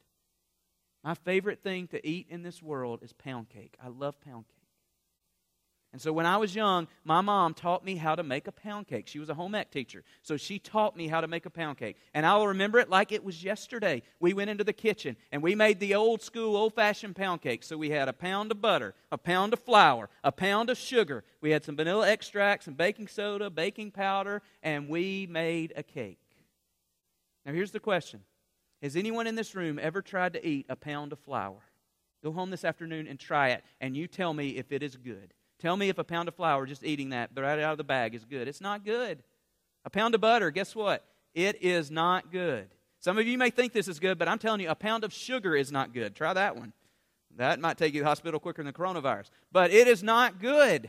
My 1.02 1.14
favorite 1.14 1.62
thing 1.62 1.88
to 1.88 2.06
eat 2.06 2.26
in 2.28 2.42
this 2.42 2.62
world 2.62 3.00
is 3.02 3.12
pound 3.12 3.48
cake. 3.48 3.74
I 3.82 3.88
love 3.88 4.20
pound 4.20 4.46
cake. 4.48 4.60
And 5.92 6.00
so 6.00 6.12
when 6.12 6.26
I 6.26 6.36
was 6.36 6.54
young, 6.54 6.86
my 7.02 7.20
mom 7.20 7.52
taught 7.52 7.84
me 7.84 7.96
how 7.96 8.14
to 8.14 8.22
make 8.22 8.46
a 8.46 8.52
pound 8.52 8.86
cake. 8.86 9.08
She 9.08 9.18
was 9.18 9.28
a 9.28 9.34
home 9.34 9.56
ec 9.56 9.72
teacher. 9.72 10.04
So 10.22 10.36
she 10.36 10.60
taught 10.60 10.96
me 10.96 11.08
how 11.08 11.20
to 11.20 11.26
make 11.26 11.46
a 11.46 11.50
pound 11.50 11.78
cake. 11.78 11.96
And 12.14 12.24
I'll 12.24 12.46
remember 12.46 12.78
it 12.78 12.88
like 12.88 13.10
it 13.10 13.24
was 13.24 13.42
yesterday. 13.42 14.02
We 14.20 14.32
went 14.32 14.50
into 14.50 14.62
the 14.62 14.72
kitchen 14.72 15.16
and 15.32 15.42
we 15.42 15.56
made 15.56 15.80
the 15.80 15.96
old 15.96 16.22
school, 16.22 16.56
old 16.56 16.74
fashioned 16.74 17.16
pound 17.16 17.42
cake. 17.42 17.64
So 17.64 17.76
we 17.76 17.90
had 17.90 18.08
a 18.08 18.12
pound 18.12 18.52
of 18.52 18.60
butter, 18.60 18.94
a 19.10 19.18
pound 19.18 19.52
of 19.52 19.58
flour, 19.58 20.08
a 20.22 20.30
pound 20.30 20.70
of 20.70 20.78
sugar. 20.78 21.24
We 21.40 21.50
had 21.50 21.64
some 21.64 21.74
vanilla 21.74 22.08
extract, 22.08 22.64
some 22.64 22.74
baking 22.74 23.08
soda, 23.08 23.50
baking 23.50 23.90
powder, 23.90 24.42
and 24.62 24.88
we 24.88 25.26
made 25.28 25.72
a 25.74 25.82
cake. 25.82 26.20
Now 27.50 27.56
here's 27.56 27.72
the 27.72 27.80
question 27.80 28.20
Has 28.80 28.94
anyone 28.94 29.26
in 29.26 29.34
this 29.34 29.56
room 29.56 29.80
ever 29.82 30.02
tried 30.02 30.34
to 30.34 30.46
eat 30.46 30.66
a 30.68 30.76
pound 30.76 31.12
of 31.12 31.18
flour? 31.18 31.58
Go 32.22 32.30
home 32.30 32.50
this 32.50 32.64
afternoon 32.64 33.08
and 33.08 33.18
try 33.18 33.48
it, 33.48 33.64
and 33.80 33.96
you 33.96 34.06
tell 34.06 34.32
me 34.32 34.50
if 34.50 34.70
it 34.70 34.84
is 34.84 34.94
good. 34.94 35.34
Tell 35.58 35.76
me 35.76 35.88
if 35.88 35.98
a 35.98 36.04
pound 36.04 36.28
of 36.28 36.36
flour, 36.36 36.64
just 36.64 36.84
eating 36.84 37.08
that 37.08 37.30
right 37.36 37.58
out 37.58 37.72
of 37.72 37.78
the 37.78 37.82
bag, 37.82 38.14
is 38.14 38.24
good. 38.24 38.46
It's 38.46 38.60
not 38.60 38.84
good. 38.84 39.24
A 39.84 39.90
pound 39.90 40.14
of 40.14 40.20
butter, 40.20 40.52
guess 40.52 40.76
what? 40.76 41.04
It 41.34 41.60
is 41.60 41.90
not 41.90 42.30
good. 42.30 42.68
Some 43.00 43.18
of 43.18 43.26
you 43.26 43.36
may 43.36 43.50
think 43.50 43.72
this 43.72 43.88
is 43.88 43.98
good, 43.98 44.16
but 44.16 44.28
I'm 44.28 44.38
telling 44.38 44.60
you, 44.60 44.70
a 44.70 44.76
pound 44.76 45.02
of 45.02 45.12
sugar 45.12 45.56
is 45.56 45.72
not 45.72 45.92
good. 45.92 46.14
Try 46.14 46.32
that 46.32 46.54
one. 46.54 46.72
That 47.36 47.58
might 47.58 47.78
take 47.78 47.94
you 47.94 48.00
to 48.00 48.04
the 48.04 48.10
hospital 48.10 48.38
quicker 48.38 48.62
than 48.62 48.72
the 48.72 48.78
coronavirus. 48.78 49.30
But 49.50 49.72
it 49.72 49.88
is 49.88 50.04
not 50.04 50.38
good. 50.40 50.88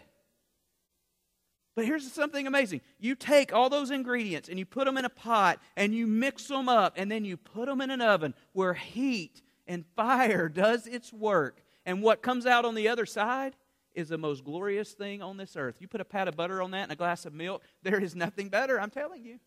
But 1.76 1.86
here's 1.86 2.12
something 2.12 2.48
amazing. 2.48 2.82
You 3.00 3.16
take 3.16 3.54
all 3.54 3.70
those 3.70 3.92
ingredients 3.92 4.50
and 4.50 4.60
you 4.60 4.66
put 4.66 4.86
them 4.86 4.98
in 4.98 5.06
a 5.06 5.10
pot 5.10 5.60
and 5.78 5.96
you 5.96 6.06
mix 6.06 6.48
them 6.48 6.68
up 6.68 6.94
and 6.98 7.10
then 7.10 7.24
you 7.24 7.38
put 7.38 7.68
them 7.68 7.80
in 7.80 7.92
an 7.92 8.02
oven 8.02 8.34
where 8.52 8.74
heat 8.74 9.42
and 9.68 9.86
fire 9.96 10.50
does 10.50 10.86
its 10.86 11.14
work. 11.14 11.62
And 11.86 12.04
what 12.04 12.22
comes 12.22 12.46
out 12.46 12.66
on 12.66 12.76
the 12.76 12.90
other 12.90 13.06
side 13.06 13.56
is 13.94 14.10
the 14.10 14.18
most 14.18 14.44
glorious 14.44 14.92
thing 14.94 15.22
on 15.22 15.38
this 15.38 15.56
earth. 15.56 15.76
You 15.80 15.88
put 15.88 16.02
a 16.02 16.06
pat 16.06 16.28
of 16.28 16.36
butter 16.36 16.62
on 16.62 16.72
that 16.72 16.84
and 16.84 16.92
a 16.92 16.96
glass 16.96 17.26
of 17.26 17.34
milk, 17.34 17.64
there 17.84 18.00
is 18.00 18.16
nothing 18.16 18.50
better, 18.50 18.80
I'm 18.80 18.90
telling 18.90 19.24
you. 19.24 19.40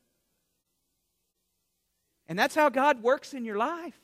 And 2.27 2.39
that's 2.39 2.55
how 2.55 2.71
God 2.71 3.03
works 3.03 3.35
in 3.35 3.45
your 3.45 3.59
life. 3.59 3.99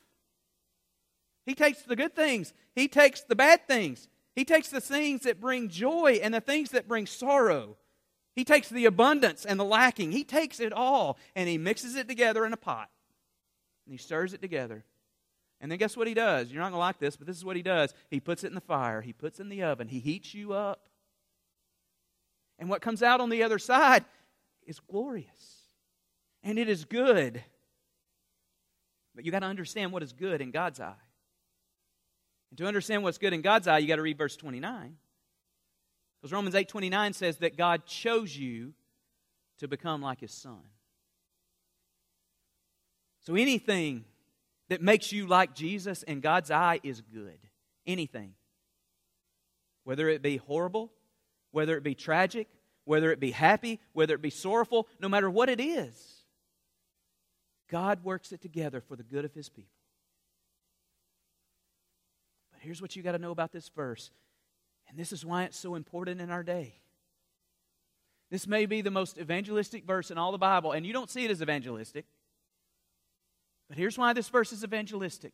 He 1.45 1.55
takes 1.55 1.81
the 1.81 1.95
good 1.95 2.15
things, 2.15 2.53
He 2.75 2.87
takes 2.87 3.21
the 3.21 3.35
bad 3.35 3.67
things, 3.67 4.07
He 4.35 4.45
takes 4.45 4.69
the 4.69 4.81
things 4.81 5.21
that 5.21 5.41
bring 5.41 5.69
joy 5.69 6.19
and 6.21 6.33
the 6.33 6.41
things 6.41 6.69
that 6.71 6.87
bring 6.87 7.07
sorrow. 7.07 7.77
He 8.41 8.45
takes 8.45 8.69
the 8.69 8.85
abundance 8.85 9.45
and 9.45 9.59
the 9.59 9.63
lacking. 9.63 10.11
He 10.11 10.23
takes 10.23 10.59
it 10.59 10.73
all 10.73 11.19
and 11.35 11.47
He 11.47 11.59
mixes 11.59 11.95
it 11.95 12.07
together 12.07 12.43
in 12.43 12.53
a 12.53 12.57
pot. 12.57 12.89
And 13.85 13.93
He 13.93 13.99
stirs 13.99 14.33
it 14.33 14.41
together. 14.41 14.83
And 15.59 15.71
then 15.71 15.77
guess 15.77 15.95
what 15.95 16.07
he 16.07 16.15
does? 16.15 16.51
You're 16.51 16.59
not 16.59 16.71
going 16.71 16.79
to 16.79 16.79
like 16.79 16.97
this, 16.97 17.15
but 17.15 17.27
this 17.27 17.37
is 17.37 17.45
what 17.45 17.55
he 17.55 17.61
does. 17.61 17.93
He 18.09 18.19
puts 18.19 18.43
it 18.43 18.47
in 18.47 18.55
the 18.55 18.61
fire, 18.61 18.99
he 19.01 19.13
puts 19.13 19.39
it 19.39 19.43
in 19.43 19.49
the 19.49 19.61
oven, 19.61 19.89
he 19.89 19.99
heats 19.99 20.33
you 20.33 20.53
up. 20.53 20.89
And 22.57 22.67
what 22.67 22.81
comes 22.81 23.03
out 23.03 23.21
on 23.21 23.29
the 23.29 23.43
other 23.43 23.59
side 23.59 24.05
is 24.65 24.79
glorious. 24.79 25.67
And 26.41 26.57
it 26.57 26.67
is 26.67 26.83
good. 26.83 27.43
But 29.13 29.23
you 29.23 29.31
got 29.31 29.41
to 29.41 29.45
understand 29.45 29.91
what 29.91 30.01
is 30.01 30.13
good 30.13 30.41
in 30.41 30.49
God's 30.49 30.79
eye. 30.79 30.95
And 32.49 32.57
to 32.57 32.65
understand 32.65 33.03
what's 33.03 33.19
good 33.19 33.33
in 33.33 33.43
God's 33.43 33.67
eye, 33.67 33.77
you 33.77 33.87
got 33.87 33.97
to 33.97 34.01
read 34.01 34.17
verse 34.17 34.35
29. 34.35 34.97
Because 36.21 36.33
Romans 36.33 36.55
8:29 36.55 37.13
says 37.13 37.37
that 37.37 37.57
God 37.57 37.85
chose 37.85 38.37
you 38.37 38.73
to 39.57 39.67
become 39.67 40.01
like 40.01 40.19
his 40.19 40.31
son. 40.31 40.61
So 43.21 43.35
anything 43.35 44.05
that 44.69 44.81
makes 44.81 45.11
you 45.11 45.27
like 45.27 45.53
Jesus 45.53 46.03
in 46.03 46.21
God's 46.21 46.51
eye 46.51 46.79
is 46.83 47.01
good. 47.01 47.39
Anything. 47.85 48.35
Whether 49.83 50.09
it 50.09 50.21
be 50.21 50.37
horrible, 50.37 50.91
whether 51.51 51.75
it 51.75 51.83
be 51.83 51.95
tragic, 51.95 52.47
whether 52.85 53.11
it 53.11 53.19
be 53.19 53.31
happy, 53.31 53.79
whether 53.93 54.15
it 54.15 54.21
be 54.21 54.29
sorrowful, 54.29 54.87
no 54.99 55.09
matter 55.09 55.29
what 55.29 55.49
it 55.49 55.59
is, 55.59 56.25
God 57.67 58.03
works 58.03 58.31
it 58.31 58.41
together 58.41 58.81
for 58.81 58.95
the 58.95 59.03
good 59.03 59.25
of 59.25 59.33
His 59.33 59.49
people. 59.49 59.71
But 62.51 62.61
here's 62.61 62.81
what 62.81 62.95
you 62.95 63.03
got 63.03 63.13
to 63.13 63.19
know 63.19 63.31
about 63.31 63.51
this 63.51 63.69
verse, 63.69 64.11
and 64.91 64.99
this 64.99 65.13
is 65.13 65.25
why 65.25 65.45
it's 65.45 65.57
so 65.57 65.75
important 65.75 66.19
in 66.19 66.29
our 66.29 66.43
day. 66.43 66.75
This 68.29 68.45
may 68.45 68.65
be 68.65 68.81
the 68.81 68.91
most 68.91 69.17
evangelistic 69.17 69.85
verse 69.85 70.11
in 70.11 70.17
all 70.17 70.33
the 70.33 70.37
Bible, 70.37 70.73
and 70.73 70.85
you 70.85 70.93
don't 70.93 71.09
see 71.09 71.25
it 71.25 71.31
as 71.31 71.41
evangelistic. 71.41 72.05
But 73.69 73.77
here's 73.77 73.97
why 73.97 74.11
this 74.11 74.29
verse 74.29 74.51
is 74.51 74.63
evangelistic 74.63 75.33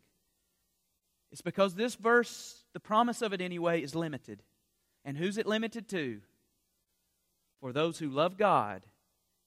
it's 1.32 1.42
because 1.42 1.76
this 1.76 1.96
verse, 1.96 2.64
the 2.74 2.80
promise 2.80 3.22
of 3.22 3.34
it 3.34 3.42
anyway, 3.42 3.82
is 3.82 3.96
limited. 3.96 4.44
And 5.04 5.18
who's 5.18 5.38
it 5.38 5.46
limited 5.46 5.90
to? 5.90 6.22
For 7.60 7.74
those 7.74 8.00
who 8.00 8.10
love 8.10 8.38
God 8.38 8.84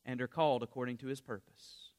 and 0.05 0.21
are 0.21 0.29
called 0.29 0.63
according 0.63 0.99
to 0.99 1.07
his 1.07 1.21
purpose. 1.21 1.90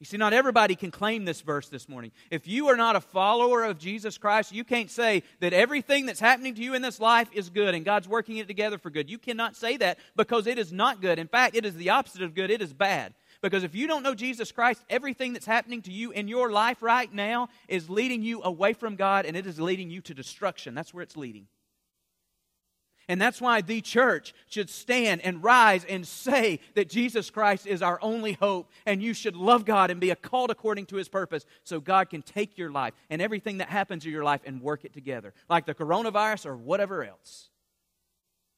You 0.00 0.06
see, 0.06 0.16
not 0.16 0.32
everybody 0.32 0.74
can 0.74 0.90
claim 0.90 1.24
this 1.24 1.40
verse 1.40 1.68
this 1.68 1.88
morning. 1.88 2.10
If 2.30 2.48
you 2.48 2.68
are 2.68 2.76
not 2.76 2.96
a 2.96 3.00
follower 3.00 3.62
of 3.62 3.78
Jesus 3.78 4.18
Christ, 4.18 4.52
you 4.52 4.64
can't 4.64 4.90
say 4.90 5.22
that 5.40 5.52
everything 5.52 6.04
that's 6.04 6.20
happening 6.20 6.54
to 6.56 6.62
you 6.62 6.74
in 6.74 6.82
this 6.82 6.98
life 6.98 7.28
is 7.32 7.48
good 7.48 7.74
and 7.74 7.84
God's 7.84 8.08
working 8.08 8.38
it 8.38 8.48
together 8.48 8.76
for 8.76 8.90
good. 8.90 9.08
You 9.08 9.18
cannot 9.18 9.54
say 9.56 9.76
that 9.76 9.98
because 10.16 10.46
it 10.48 10.58
is 10.58 10.72
not 10.72 11.00
good. 11.00 11.18
In 11.18 11.28
fact, 11.28 11.56
it 11.56 11.64
is 11.64 11.74
the 11.76 11.90
opposite 11.90 12.22
of 12.22 12.34
good, 12.34 12.50
it 12.50 12.60
is 12.60 12.72
bad. 12.72 13.14
Because 13.40 13.62
if 13.62 13.74
you 13.74 13.86
don't 13.86 14.02
know 14.02 14.14
Jesus 14.14 14.50
Christ, 14.50 14.82
everything 14.90 15.32
that's 15.32 15.46
happening 15.46 15.82
to 15.82 15.92
you 15.92 16.10
in 16.10 16.28
your 16.28 16.50
life 16.50 16.82
right 16.82 17.12
now 17.12 17.48
is 17.68 17.88
leading 17.88 18.22
you 18.22 18.42
away 18.42 18.72
from 18.72 18.96
God 18.96 19.26
and 19.26 19.36
it 19.36 19.46
is 19.46 19.60
leading 19.60 19.90
you 19.90 20.00
to 20.02 20.14
destruction. 20.14 20.74
That's 20.74 20.92
where 20.92 21.02
it's 21.02 21.16
leading. 21.16 21.46
And 23.08 23.20
that's 23.20 23.40
why 23.40 23.60
the 23.60 23.80
church 23.80 24.32
should 24.48 24.70
stand 24.70 25.20
and 25.22 25.42
rise 25.42 25.84
and 25.84 26.06
say 26.06 26.60
that 26.74 26.88
Jesus 26.88 27.30
Christ 27.30 27.66
is 27.66 27.82
our 27.82 27.98
only 28.00 28.32
hope, 28.32 28.70
and 28.86 29.02
you 29.02 29.12
should 29.12 29.36
love 29.36 29.64
God 29.64 29.90
and 29.90 30.00
be 30.00 30.14
called 30.14 30.50
according 30.50 30.86
to 30.86 30.96
his 30.96 31.08
purpose 31.08 31.44
so 31.64 31.80
God 31.80 32.08
can 32.08 32.22
take 32.22 32.56
your 32.56 32.70
life 32.70 32.94
and 33.10 33.20
everything 33.20 33.58
that 33.58 33.68
happens 33.68 34.06
in 34.06 34.12
your 34.12 34.24
life 34.24 34.40
and 34.44 34.62
work 34.62 34.84
it 34.84 34.94
together, 34.94 35.34
like 35.48 35.66
the 35.66 35.74
coronavirus 35.74 36.46
or 36.46 36.56
whatever 36.56 37.04
else. 37.04 37.50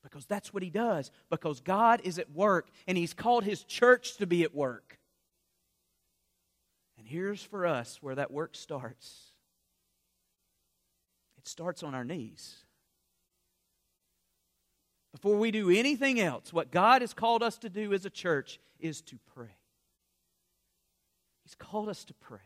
Because 0.02 0.26
that's 0.26 0.54
what 0.54 0.62
he 0.62 0.70
does. 0.70 1.10
Because 1.30 1.60
God 1.60 2.00
is 2.04 2.20
at 2.20 2.30
work 2.30 2.68
and 2.86 2.96
he's 2.96 3.12
called 3.12 3.42
his 3.42 3.64
church 3.64 4.18
to 4.18 4.26
be 4.26 4.44
at 4.44 4.54
work. 4.54 5.00
And 6.96 7.06
here's 7.08 7.42
for 7.42 7.66
us 7.66 7.98
where 8.00 8.14
that 8.14 8.30
work 8.30 8.54
starts 8.54 9.32
it 11.38 11.48
starts 11.48 11.82
on 11.82 11.94
our 11.94 12.04
knees. 12.04 12.65
Before 15.16 15.38
we 15.38 15.50
do 15.50 15.70
anything 15.70 16.20
else, 16.20 16.52
what 16.52 16.70
God 16.70 17.00
has 17.00 17.14
called 17.14 17.42
us 17.42 17.56
to 17.58 17.70
do 17.70 17.94
as 17.94 18.04
a 18.04 18.11
church 18.11 18.61
is 18.78 19.00
to 19.00 19.16
pray. 19.35 19.56
He's 21.42 21.54
called 21.54 21.88
us 21.88 22.04
to 22.04 22.12
pray. 22.12 22.44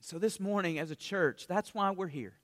So, 0.00 0.18
this 0.18 0.40
morning, 0.40 0.80
as 0.80 0.90
a 0.90 0.96
church, 0.96 1.46
that's 1.46 1.72
why 1.72 1.92
we're 1.92 2.08
here 2.08 2.34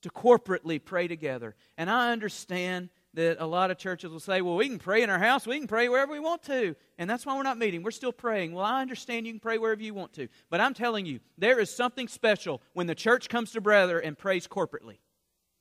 to 0.00 0.08
corporately 0.08 0.82
pray 0.82 1.06
together. 1.06 1.54
And 1.76 1.90
I 1.90 2.12
understand 2.12 2.88
that 3.12 3.36
a 3.38 3.44
lot 3.46 3.70
of 3.70 3.76
churches 3.76 4.10
will 4.10 4.20
say, 4.20 4.40
well, 4.40 4.56
we 4.56 4.70
can 4.70 4.78
pray 4.78 5.02
in 5.02 5.10
our 5.10 5.18
house, 5.18 5.46
we 5.46 5.58
can 5.58 5.68
pray 5.68 5.90
wherever 5.90 6.12
we 6.12 6.18
want 6.18 6.44
to. 6.44 6.74
And 6.96 7.10
that's 7.10 7.26
why 7.26 7.36
we're 7.36 7.42
not 7.42 7.58
meeting. 7.58 7.82
We're 7.82 7.90
still 7.90 8.10
praying. 8.10 8.54
Well, 8.54 8.64
I 8.64 8.80
understand 8.80 9.26
you 9.26 9.34
can 9.34 9.40
pray 9.40 9.58
wherever 9.58 9.82
you 9.82 9.92
want 9.92 10.14
to. 10.14 10.28
But 10.48 10.62
I'm 10.62 10.72
telling 10.72 11.04
you, 11.04 11.20
there 11.36 11.60
is 11.60 11.68
something 11.68 12.08
special 12.08 12.62
when 12.72 12.86
the 12.86 12.94
church 12.94 13.28
comes 13.28 13.52
together 13.52 13.98
and 13.98 14.16
prays 14.16 14.48
corporately. 14.48 14.96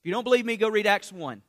If 0.02 0.08
you 0.08 0.12
don't 0.14 0.24
believe 0.24 0.46
me, 0.46 0.58
go 0.58 0.68
read 0.68 0.88
Acts 0.88 1.12
1. 1.12 1.42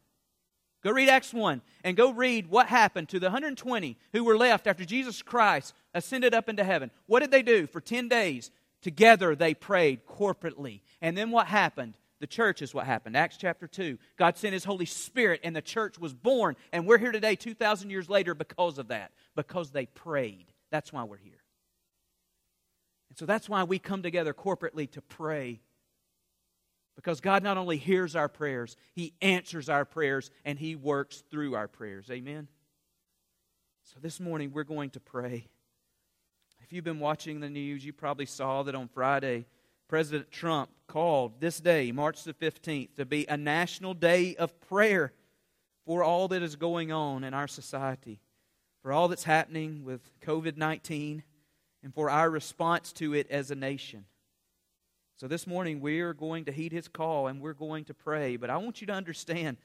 Go 0.83 0.91
read 0.91 1.09
Acts 1.09 1.33
1 1.33 1.63
and 1.85 1.97
go 1.97 2.13
read 2.13 2.49
what 2.49 2.67
happened 2.67 3.09
to 3.11 3.21
the 3.21 3.27
120 3.27 3.97
who 4.13 4.25
were 4.25 4.37
left 4.37 4.67
after 4.67 4.85
Jesus 4.85 5.23
Christ 5.23 5.75
ascended 5.95 6.35
up 6.35 6.49
into 6.49 6.65
heaven. 6.65 6.91
What 7.07 7.21
did 7.21 7.31
they 7.31 7.43
do? 7.43 7.67
For 7.67 7.81
10 7.81 8.09
days, 8.09 8.51
together 8.83 9.35
they 9.35 9.55
prayed 9.55 10.07
corporately. 10.07 10.81
And 11.01 11.17
then 11.17 11.31
what 11.31 11.47
happened? 11.47 11.97
The 12.21 12.27
church 12.27 12.63
is 12.63 12.75
what 12.75 12.87
happened. 12.87 13.17
Acts 13.17 13.37
chapter 13.37 13.67
2. 13.67 13.99
God 14.17 14.37
sent 14.37 14.53
His 14.53 14.65
Holy 14.65 14.87
Spirit, 14.87 15.41
and 15.43 15.57
the 15.57 15.63
church 15.63 15.99
was 15.99 16.15
born. 16.15 16.55
And 16.73 16.87
we're 16.87 16.99
here 16.99 17.11
today, 17.11 17.35
2,000 17.35 17.91
years 17.91 18.09
later, 18.09 18.35
because 18.35 18.79
of 18.79 18.89
that. 18.89 19.11
Because 19.35 19.71
they 19.71 19.87
prayed. 19.87 20.47
That's 20.71 20.93
why 20.93 21.03
we're 21.03 21.17
here. 21.17 21.43
And 23.09 23.19
so 23.19 23.27
that's 23.27 23.49
why 23.49 23.65
we 23.65 23.81
come 23.81 24.03
together 24.03 24.33
corporately 24.33 24.89
to 24.93 25.03
pray. 25.03 25.61
Because 26.97 27.21
God 27.21 27.43
not 27.43 27.57
only 27.57 27.79
hears 27.79 28.15
our 28.15 28.29
prayers, 28.29 28.77
He 28.95 29.15
answers 29.23 29.69
our 29.69 29.85
prayers, 29.85 30.31
and 30.45 30.59
He 30.59 30.77
works 30.77 31.23
through 31.31 31.55
our 31.55 31.69
prayers. 31.69 32.11
Amen? 32.11 32.49
So 33.85 33.99
this 34.01 34.21
morning, 34.21 34.53
we're 34.53 34.65
going 34.65 34.91
to 34.91 35.01
pray. 35.01 35.49
If 36.63 36.73
you've 36.73 36.85
been 36.85 37.01
watching 37.01 37.41
the 37.41 37.51
news, 37.51 37.85
you 37.85 37.93
probably 37.93 38.27
saw 38.27 38.63
that 38.63 38.75
on 38.75 38.89
Friday, 38.89 39.47
President 39.89 40.31
Trump 40.31 40.71
called 40.87 41.41
this 41.41 41.61
day, 41.61 41.93
March 41.93 42.23
the 42.25 42.33
15th, 42.33 42.95
to 42.97 43.05
be 43.05 43.27
a 43.27 43.37
national 43.37 43.95
day 43.95 44.37
of 44.37 44.59
prayer 44.61 45.13
for 45.85 46.03
all 46.03 46.29
that 46.29 46.43
is 46.43 46.57
going 46.57 46.93
on 46.93 47.25
in 47.25 47.35
our 47.35 47.49
society, 47.49 48.21
for 48.81 48.93
all 48.93 49.09
that's 49.09 49.25
happening 49.25 49.85
with 49.85 50.01
COVID 50.21 50.57
19, 50.57 51.23
and 51.83 51.95
for 51.95 52.09
our 52.09 52.31
response 52.31 52.93
to 52.95 53.15
it 53.15 53.31
as 53.31 53.51
a 53.51 53.55
nation. 53.55 54.05
So 55.23 55.29
this 55.29 55.47
morning 55.47 55.81
we 55.81 56.01
are 56.01 56.15
going 56.15 56.47
to 56.47 56.51
heed 56.51 56.73
his 56.73 56.89
call 56.89 57.29
and 57.29 57.41
we're 57.41 57.53
going 57.53 57.85
to 57.85 57.95
pray. 57.95 58.35
But 58.35 58.51
I 58.51 58.57
want 58.57 58.81
you 58.81 58.89
to 58.89 58.93
understand 58.93 59.57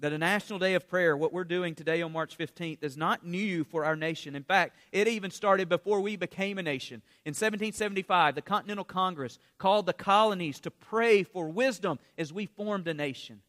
that 0.00 0.12
a 0.12 0.18
national 0.18 0.58
day 0.58 0.74
of 0.74 0.88
prayer, 0.88 1.16
what 1.16 1.32
we're 1.32 1.44
doing 1.44 1.76
today 1.76 2.02
on 2.02 2.10
March 2.10 2.36
15th, 2.36 2.82
is 2.82 2.96
not 2.96 3.24
new 3.24 3.62
for 3.62 3.84
our 3.84 3.94
nation. 3.94 4.34
In 4.34 4.42
fact, 4.42 4.76
it 4.90 5.06
even 5.06 5.30
started 5.30 5.68
before 5.68 6.00
we 6.00 6.16
became 6.16 6.58
a 6.58 6.62
nation. 6.64 7.02
In 7.24 7.30
1775, 7.30 8.34
the 8.34 8.42
Continental 8.42 8.82
Congress 8.84 9.38
called 9.58 9.86
the 9.86 9.92
colonies 9.92 10.58
to 10.58 10.72
pray 10.72 11.22
for 11.22 11.46
wisdom 11.46 12.00
as 12.18 12.32
we 12.32 12.46
formed 12.46 12.88
a 12.88 12.94
nation. 12.94 13.42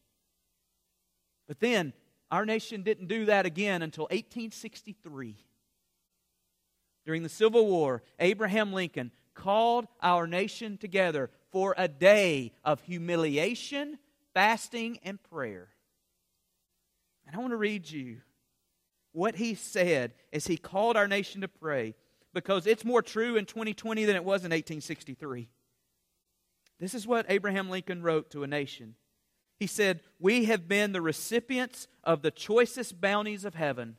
But 1.48 1.58
then, 1.58 1.92
our 2.30 2.46
nation 2.46 2.84
didn't 2.84 3.08
do 3.08 3.24
that 3.24 3.46
again 3.46 3.82
until 3.82 4.04
1863. 4.04 5.34
During 7.04 7.24
the 7.24 7.28
Civil 7.28 7.66
War, 7.66 8.04
Abraham 8.20 8.72
Lincoln 8.72 9.10
called 9.34 9.86
our 10.02 10.26
nation 10.26 10.76
together 10.76 11.30
for 11.50 11.74
a 11.76 11.88
day 11.88 12.52
of 12.64 12.80
humiliation, 12.82 13.98
fasting, 14.34 14.98
and 15.02 15.22
prayer. 15.22 15.68
And 17.26 17.36
I 17.36 17.38
want 17.40 17.52
to 17.52 17.56
read 17.56 17.90
you 17.90 18.18
what 19.12 19.36
he 19.36 19.54
said 19.54 20.12
as 20.32 20.46
he 20.46 20.56
called 20.56 20.96
our 20.96 21.08
nation 21.08 21.40
to 21.40 21.48
pray 21.48 21.94
because 22.34 22.66
it's 22.66 22.84
more 22.84 23.02
true 23.02 23.36
in 23.36 23.44
2020 23.46 24.04
than 24.04 24.16
it 24.16 24.24
was 24.24 24.42
in 24.42 24.50
1863. 24.50 25.48
This 26.78 26.94
is 26.94 27.06
what 27.06 27.26
Abraham 27.28 27.68
Lincoln 27.68 28.02
wrote 28.02 28.30
to 28.30 28.44
a 28.44 28.46
nation. 28.46 28.94
He 29.58 29.66
said, 29.66 30.00
We 30.20 30.44
have 30.44 30.68
been 30.68 30.92
the 30.92 31.02
recipients 31.02 31.88
of 32.04 32.22
the 32.22 32.30
choicest 32.30 33.00
bounties 33.00 33.44
of 33.44 33.54
heaven. 33.54 33.96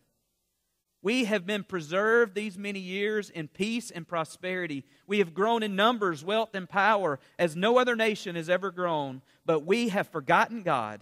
We 1.01 1.25
have 1.25 1.45
been 1.45 1.63
preserved 1.63 2.35
these 2.35 2.57
many 2.57 2.79
years 2.79 3.29
in 3.29 3.47
peace 3.47 3.89
and 3.89 4.07
prosperity. 4.07 4.83
We 5.07 5.19
have 5.19 5.33
grown 5.33 5.63
in 5.63 5.75
numbers, 5.75 6.25
wealth, 6.25 6.53
and 6.53 6.67
power 6.67 7.19
as 7.37 7.55
no 7.55 7.77
other 7.77 7.95
nation 7.95 8.35
has 8.35 8.49
ever 8.49 8.69
grown, 8.71 9.21
but 9.45 9.65
we 9.65 9.89
have 9.89 10.09
forgotten 10.09 10.63
God 10.63 11.01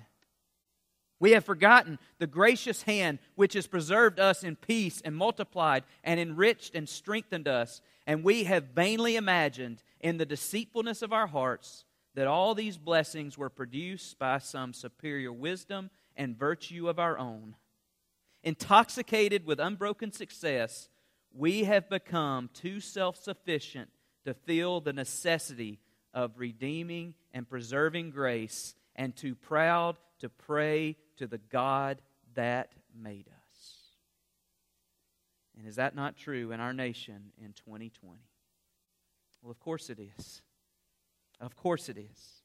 we 1.20 1.32
have 1.32 1.46
forgotten 1.46 1.98
the 2.20 2.28
gracious 2.28 2.84
hand 2.84 3.20
which 3.36 3.54
has 3.54 3.68
preserved 3.68 4.20
us 4.20 4.44
in 4.44 4.56
peace 4.56 5.02
and 5.04 5.16
multiplied 5.16 5.84
and 6.04 6.20
enriched 6.20 6.76
and 6.76 6.88
strengthened 6.88 7.48
us. 7.48 7.82
And 8.06 8.24
we 8.24 8.44
have 8.44 8.66
vainly 8.76 9.16
imagined 9.16 9.82
in 10.00 10.18
the 10.18 10.26
deceitfulness 10.26 11.02
of 11.02 11.12
our 11.14 11.28
hearts 11.28 11.86
that 12.14 12.28
all 12.28 12.54
these 12.56 12.78
blessings 12.78 13.38
were 13.38 13.50
produced 13.50 14.18
by 14.20 14.38
some 14.38 14.74
superior 14.74 15.34
wisdom 15.34 15.90
and 16.16 16.38
virtue 16.38 16.88
of 16.88 17.00
our 17.00 17.18
own. 17.18 17.56
Intoxicated 18.44 19.46
with 19.46 19.60
unbroken 19.60 20.12
success, 20.12 20.90
we 21.34 21.66
have 21.66 21.90
become 21.90 22.50
too 22.54 22.80
self 22.80 23.22
sufficient 23.22 23.90
to 24.26 24.34
feel 24.34 24.82
the 24.82 24.94
necessity 24.94 25.80
of 26.14 26.38
redeeming 26.38 27.14
and 27.34 27.48
preserving 27.48 28.10
grace 28.10 28.76
and 28.96 29.16
too 29.16 29.36
proud 29.36 29.98
to 30.20 30.30
pray 30.30 30.98
to 31.18 31.28
the 31.28 31.38
God 31.38 32.02
that 32.34 32.72
made 32.96 33.28
us. 33.28 33.78
And 35.58 35.68
is 35.68 35.76
that 35.76 35.96
not 35.96 36.18
true 36.18 36.52
in 36.52 36.60
our 36.60 36.74
nation 36.74 37.32
in 37.38 37.54
2020? 37.54 38.20
Well, 39.42 39.52
of 39.52 39.60
course 39.60 39.90
it 39.90 40.00
is. 40.00 40.42
Of 41.40 41.56
course 41.56 41.90
it 41.90 41.98
is. 41.98 42.42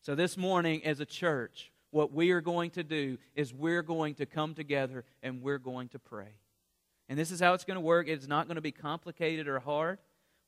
So, 0.00 0.14
this 0.14 0.36
morning, 0.36 0.84
as 0.84 1.00
a 1.00 1.06
church, 1.06 1.70
what 1.90 2.12
we 2.12 2.30
are 2.32 2.40
going 2.40 2.70
to 2.72 2.82
do 2.82 3.18
is 3.34 3.52
we're 3.52 3.82
going 3.82 4.14
to 4.16 4.26
come 4.26 4.54
together 4.54 5.04
and 5.22 5.42
we're 5.42 5.58
going 5.58 5.88
to 5.90 5.98
pray. 5.98 6.34
And 7.08 7.18
this 7.18 7.30
is 7.30 7.40
how 7.40 7.54
it's 7.54 7.64
going 7.64 7.76
to 7.76 7.80
work. 7.80 8.08
It's 8.08 8.28
not 8.28 8.46
going 8.46 8.56
to 8.56 8.62
be 8.62 8.72
complicated 8.72 9.48
or 9.48 9.58
hard. 9.60 9.98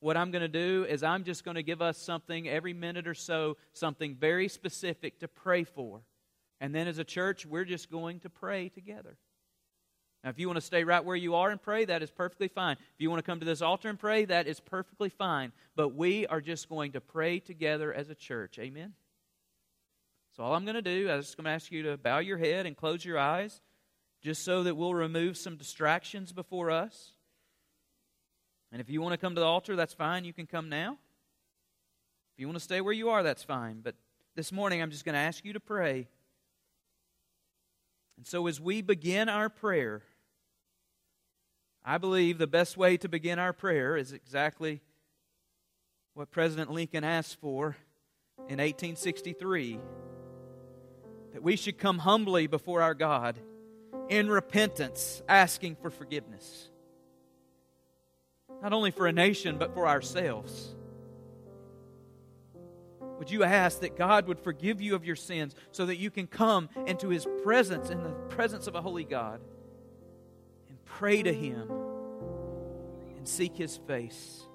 What 0.01 0.17
I'm 0.17 0.31
going 0.31 0.43
to 0.43 0.49
do 0.49 0.87
is 0.89 1.03
I'm 1.03 1.25
just 1.25 1.45
going 1.45 1.57
to 1.57 1.63
give 1.63 1.83
us 1.83 1.99
something 1.99 2.49
every 2.49 2.73
minute 2.73 3.07
or 3.07 3.15
so, 3.15 3.57
something 3.73 4.15
very 4.15 4.49
specific 4.49 5.21
to 5.21 5.29
pray 5.29 5.65
for. 5.65 6.01
And 6.61 6.75
then 6.75 6.89
as 6.89 6.99
a 6.99 7.05
church, 7.05 7.47
we're 7.47 7.65
just 7.65 7.91
going 7.91 8.21
to 8.21 8.31
pray 8.31 8.69
together. 8.69 9.17
Now, 10.23 10.31
if 10.31 10.39
you 10.39 10.49
want 10.49 10.59
to 10.59 10.65
stay 10.65 10.85
right 10.85 11.03
where 11.03 11.17
you 11.17 11.35
are 11.35 11.51
and 11.51 11.61
pray, 11.61 11.87
that 11.87 12.03
is 12.03 12.11
perfectly 12.11 12.49
fine. 12.49 12.77
If 12.79 12.99
you 12.99 13.09
want 13.09 13.25
to 13.25 13.31
come 13.31 13.41
to 13.41 13.47
this 13.47 13.63
altar 13.63 13.89
and 13.89 13.99
pray, 13.99 14.27
that 14.27 14.47
is 14.47 14.61
perfectly 14.61 15.09
fine. 15.09 15.53
But 15.77 15.95
we 15.95 16.27
are 16.27 16.43
just 16.43 16.69
going 16.69 16.93
to 16.93 17.01
pray 17.01 17.41
together 17.41 17.93
as 17.93 18.11
a 18.11 18.15
church. 18.15 18.59
Amen? 18.59 18.93
So, 20.41 20.47
all 20.47 20.55
I'm 20.55 20.65
going 20.65 20.75
to 20.75 20.81
do, 20.81 21.11
I'm 21.11 21.21
just 21.21 21.37
going 21.37 21.45
to 21.45 21.51
ask 21.51 21.71
you 21.71 21.83
to 21.83 21.99
bow 21.99 22.19
your 22.21 22.39
head 22.39 22.65
and 22.65 22.75
close 22.75 23.05
your 23.05 23.19
eyes, 23.19 23.61
just 24.23 24.43
so 24.43 24.63
that 24.63 24.75
we'll 24.75 24.95
remove 24.95 25.37
some 25.37 25.59
distractions 25.59 26.33
before 26.33 26.71
us. 26.71 27.13
And 28.73 28.81
if 28.81 28.89
you 28.89 29.03
want 29.03 29.13
to 29.13 29.19
come 29.19 29.35
to 29.35 29.41
the 29.43 29.47
altar, 29.47 29.77
that's 29.77 29.93
fine. 29.93 30.25
You 30.25 30.33
can 30.33 30.47
come 30.47 30.71
now. 30.71 30.93
If 32.33 32.41
you 32.41 32.47
want 32.47 32.57
to 32.57 32.65
stay 32.65 32.81
where 32.81 32.95
you 32.95 33.11
are, 33.11 33.23
that's 33.23 33.43
fine. 33.43 33.81
But 33.83 33.97
this 34.35 34.51
morning, 34.51 34.81
I'm 34.81 34.91
just 34.91 35.05
going 35.05 35.13
to 35.13 35.19
ask 35.19 35.45
you 35.45 35.53
to 35.53 35.61
pray. 35.61 36.09
And 38.17 38.27
so, 38.27 38.47
as 38.47 38.59
we 38.59 38.81
begin 38.81 39.29
our 39.29 39.51
prayer, 39.51 40.05
I 41.85 41.99
believe 41.99 42.39
the 42.39 42.47
best 42.47 42.79
way 42.79 42.97
to 42.97 43.11
begin 43.11 43.39
our 43.39 43.53
prayer 43.53 43.95
is 43.95 44.15
exactly 44.15 44.81
what 46.15 46.31
President 46.31 46.71
Lincoln 46.71 47.05
asked 47.05 47.39
for 47.43 47.77
in 48.49 48.57
1863 48.57 49.79
that 51.33 51.43
we 51.43 51.57
should 51.57 51.79
come 51.79 51.99
humbly 51.99 52.47
before 52.47 52.83
our 52.83 52.95
God 52.95 53.39
in 54.09 54.29
repentance, 54.29 55.23
asking 55.29 55.77
for 55.77 55.91
forgiveness. 55.91 56.69
Not 58.63 58.73
only 58.73 58.91
for 58.91 59.07
a 59.07 59.13
nation, 59.13 59.57
but 59.57 59.73
for 59.73 59.87
ourselves. 59.87 60.75
Would 63.19 63.31
you 63.31 63.45
ask 63.45 63.81
that 63.81 63.97
God 63.97 64.27
would 64.27 64.41
forgive 64.41 64.81
you 64.81 64.95
of 64.95 65.05
your 65.05 65.17
sins 65.17 65.55
so 65.73 65.87
that 65.87 65.97
you 65.97 66.11
can 66.11 66.27
come 66.27 66.69
into 66.87 67.11
His 67.11 67.27
presence, 67.43 67.91
in 67.91 68.03
the 68.03 68.11
presence 68.31 68.67
of 68.67 68.75
a 68.75 68.81
holy 68.81 69.05
God, 69.05 69.41
and 70.69 70.85
pray 70.85 71.23
to 71.23 71.33
Him 71.33 71.71
and 73.17 73.29
seek 73.29 73.57
His 73.57 73.77
face? 73.77 74.47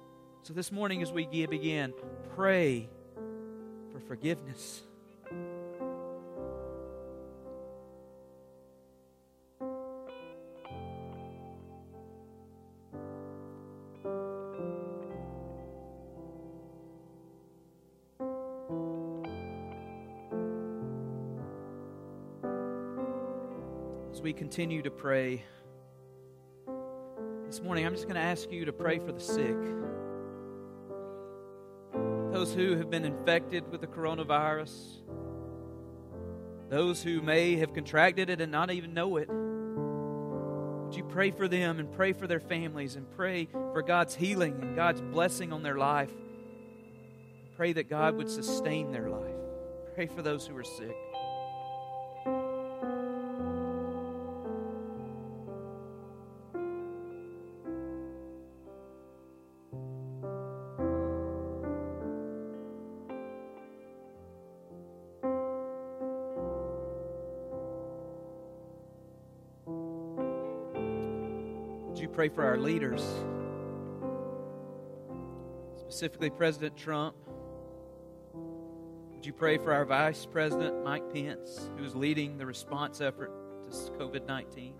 So 0.42 0.52
this 0.52 0.70
morning, 0.70 1.00
as 1.02 1.12
we 1.12 1.26
begin, 1.46 1.94
pray 2.34 2.88
for 3.92 4.00
forgiveness. 4.00 4.82
We 24.26 24.32
continue 24.32 24.82
to 24.82 24.90
pray, 24.90 25.40
this 27.46 27.62
morning 27.62 27.86
I'm 27.86 27.92
just 27.92 28.08
going 28.08 28.16
to 28.16 28.20
ask 28.20 28.50
you 28.50 28.64
to 28.64 28.72
pray 28.72 28.98
for 28.98 29.12
the 29.12 29.20
sick. 29.20 29.56
Those 32.32 32.52
who 32.52 32.74
have 32.76 32.90
been 32.90 33.04
infected 33.04 33.70
with 33.70 33.82
the 33.82 33.86
coronavirus, 33.86 34.96
those 36.68 37.04
who 37.04 37.22
may 37.22 37.54
have 37.58 37.72
contracted 37.72 38.28
it 38.28 38.40
and 38.40 38.50
not 38.50 38.72
even 38.72 38.94
know 38.94 39.16
it. 39.18 39.28
Would 39.28 40.96
you 40.96 41.04
pray 41.04 41.30
for 41.30 41.46
them 41.46 41.78
and 41.78 41.92
pray 41.92 42.12
for 42.12 42.26
their 42.26 42.40
families 42.40 42.96
and 42.96 43.08
pray 43.12 43.46
for 43.52 43.80
God's 43.80 44.16
healing 44.16 44.58
and 44.60 44.74
God's 44.74 45.02
blessing 45.02 45.52
on 45.52 45.62
their 45.62 45.76
life? 45.78 46.10
Pray 47.56 47.72
that 47.74 47.88
God 47.88 48.16
would 48.16 48.28
sustain 48.28 48.90
their 48.90 49.08
life. 49.08 49.36
Pray 49.94 50.06
for 50.08 50.20
those 50.20 50.48
who 50.48 50.56
are 50.56 50.64
sick. 50.64 50.96
Pray 72.28 72.34
for 72.34 72.44
our 72.44 72.58
leaders, 72.58 73.04
specifically 75.78 76.28
President 76.28 76.76
Trump. 76.76 77.14
Would 79.12 79.24
you 79.24 79.32
pray 79.32 79.58
for 79.58 79.72
our 79.72 79.84
Vice 79.84 80.26
President, 80.26 80.82
Mike 80.82 81.12
Pence, 81.12 81.70
who 81.76 81.84
is 81.84 81.94
leading 81.94 82.36
the 82.36 82.44
response 82.44 83.00
effort 83.00 83.30
to 83.70 83.76
COVID 83.92 84.26
19? 84.26 84.74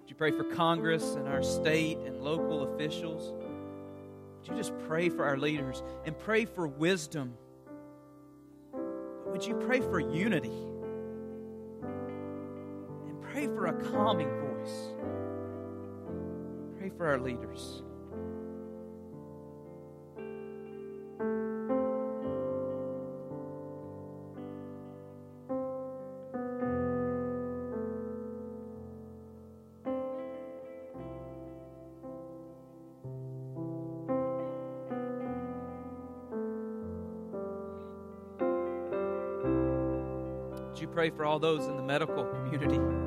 Would 0.00 0.10
you 0.10 0.14
pray 0.16 0.32
for 0.32 0.44
Congress 0.44 1.14
and 1.14 1.26
our 1.28 1.42
state 1.42 1.96
and 1.98 2.20
local 2.20 2.74
officials? 2.74 3.32
Would 3.32 4.48
you 4.48 4.56
just 4.56 4.74
pray 4.86 5.08
for 5.08 5.24
our 5.24 5.38
leaders 5.38 5.82
and 6.04 6.18
pray 6.18 6.44
for 6.44 6.66
wisdom? 6.66 7.38
Would 9.28 9.46
you 9.46 9.54
pray 9.54 9.80
for 9.80 9.98
unity? 9.98 10.52
And 13.08 13.22
pray 13.22 13.46
for 13.46 13.66
a 13.66 13.72
calming 13.90 14.28
voice 14.28 14.94
for 16.96 17.06
our 17.06 17.18
leaders. 17.18 17.82
Would 40.70 40.80
you 40.80 40.88
pray 40.88 41.10
for 41.10 41.24
all 41.24 41.38
those 41.38 41.66
in 41.66 41.76
the 41.76 41.82
medical 41.82 42.24
community? 42.24 43.03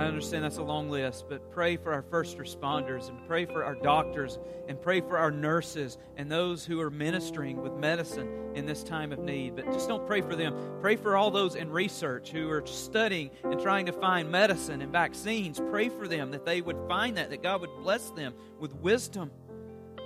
I 0.00 0.04
understand 0.04 0.44
that's 0.44 0.56
a 0.56 0.62
long 0.62 0.88
list, 0.88 1.26
but 1.28 1.50
pray 1.50 1.76
for 1.76 1.92
our 1.92 2.00
first 2.00 2.38
responders 2.38 3.10
and 3.10 3.18
pray 3.26 3.44
for 3.44 3.62
our 3.62 3.74
doctors 3.74 4.38
and 4.66 4.80
pray 4.80 5.02
for 5.02 5.18
our 5.18 5.30
nurses 5.30 5.98
and 6.16 6.32
those 6.32 6.64
who 6.64 6.80
are 6.80 6.88
ministering 6.88 7.60
with 7.60 7.74
medicine 7.74 8.26
in 8.54 8.64
this 8.64 8.82
time 8.82 9.12
of 9.12 9.18
need. 9.18 9.56
But 9.56 9.66
just 9.66 9.88
don't 9.88 10.06
pray 10.06 10.22
for 10.22 10.34
them. 10.34 10.54
Pray 10.80 10.96
for 10.96 11.18
all 11.18 11.30
those 11.30 11.54
in 11.54 11.70
research 11.70 12.30
who 12.30 12.48
are 12.48 12.64
studying 12.64 13.28
and 13.44 13.60
trying 13.60 13.84
to 13.86 13.92
find 13.92 14.30
medicine 14.30 14.80
and 14.80 14.90
vaccines. 14.90 15.60
Pray 15.68 15.90
for 15.90 16.08
them 16.08 16.30
that 16.30 16.46
they 16.46 16.62
would 16.62 16.78
find 16.88 17.18
that, 17.18 17.28
that 17.28 17.42
God 17.42 17.60
would 17.60 17.76
bless 17.82 18.08
them 18.12 18.32
with 18.58 18.74
wisdom. 18.76 19.30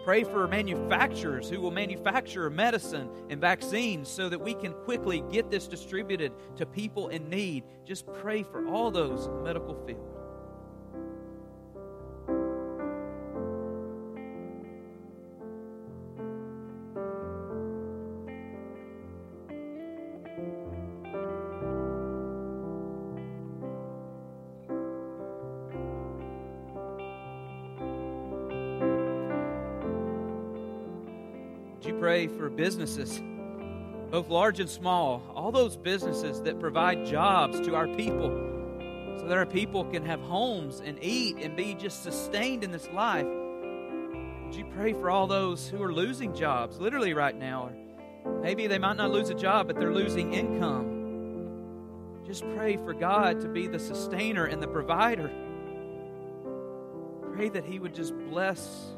Pray 0.04 0.22
for 0.22 0.46
manufacturers 0.46 1.48
who 1.48 1.62
will 1.62 1.70
manufacture 1.70 2.50
medicine 2.50 3.08
and 3.30 3.40
vaccines 3.40 4.06
so 4.06 4.28
that 4.28 4.38
we 4.38 4.52
can 4.52 4.74
quickly 4.84 5.24
get 5.32 5.50
this 5.50 5.66
distributed 5.66 6.30
to 6.56 6.66
people 6.66 7.08
in 7.08 7.30
need. 7.30 7.64
Just 7.86 8.06
pray 8.12 8.42
for 8.42 8.68
all 8.68 8.90
those 8.90 9.30
medical 9.42 9.74
field. 9.86 10.13
Businesses, 32.56 33.22
both 34.10 34.28
large 34.28 34.60
and 34.60 34.68
small, 34.68 35.22
all 35.34 35.52
those 35.52 35.76
businesses 35.76 36.42
that 36.42 36.60
provide 36.60 37.04
jobs 37.06 37.60
to 37.60 37.74
our 37.74 37.88
people 37.88 38.54
so 39.18 39.28
that 39.28 39.38
our 39.38 39.46
people 39.46 39.84
can 39.86 40.04
have 40.04 40.20
homes 40.20 40.82
and 40.84 40.98
eat 41.02 41.36
and 41.38 41.56
be 41.56 41.74
just 41.74 42.02
sustained 42.02 42.62
in 42.62 42.70
this 42.70 42.88
life. 42.90 43.26
Would 43.26 44.54
you 44.54 44.66
pray 44.76 44.92
for 44.92 45.10
all 45.10 45.26
those 45.26 45.68
who 45.68 45.82
are 45.82 45.92
losing 45.92 46.34
jobs, 46.34 46.78
literally 46.78 47.14
right 47.14 47.34
now? 47.34 47.70
Or 48.24 48.40
maybe 48.42 48.66
they 48.66 48.78
might 48.78 48.96
not 48.96 49.10
lose 49.10 49.30
a 49.30 49.34
job, 49.34 49.66
but 49.66 49.76
they're 49.78 49.94
losing 49.94 50.34
income. 50.34 52.22
Just 52.26 52.44
pray 52.54 52.76
for 52.76 52.92
God 52.92 53.40
to 53.40 53.48
be 53.48 53.66
the 53.66 53.78
sustainer 53.78 54.44
and 54.44 54.62
the 54.62 54.68
provider. 54.68 55.30
Pray 57.34 57.48
that 57.48 57.64
He 57.64 57.78
would 57.78 57.94
just 57.94 58.14
bless 58.30 58.92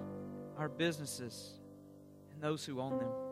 our 0.59 0.69
businesses 0.69 1.53
and 2.33 2.43
those 2.43 2.65
who 2.65 2.81
own 2.81 2.99
them. 2.99 3.26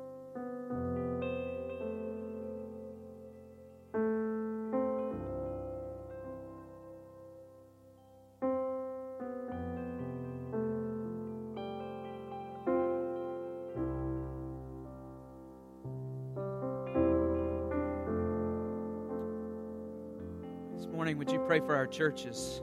This 20.76 20.92
morning, 20.92 21.18
would 21.18 21.30
you 21.30 21.38
pray 21.46 21.60
for 21.60 21.74
our 21.74 21.86
churches? 21.86 22.60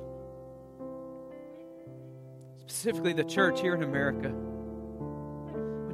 Specifically, 2.57 3.13
the 3.13 3.23
church 3.23 3.61
here 3.61 3.73
in 3.73 3.83
America 3.83 4.33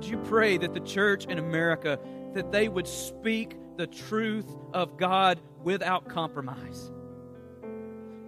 you 0.08 0.18
pray 0.18 0.58
that 0.58 0.74
the 0.74 0.80
church 0.80 1.26
in 1.26 1.38
America 1.38 2.00
that 2.34 2.52
they 2.52 2.68
would 2.68 2.88
speak 2.88 3.56
the 3.78 3.88
truth 3.88 4.46
of 4.74 4.98
God 4.98 5.40
without 5.64 6.08
compromise? 6.08 6.92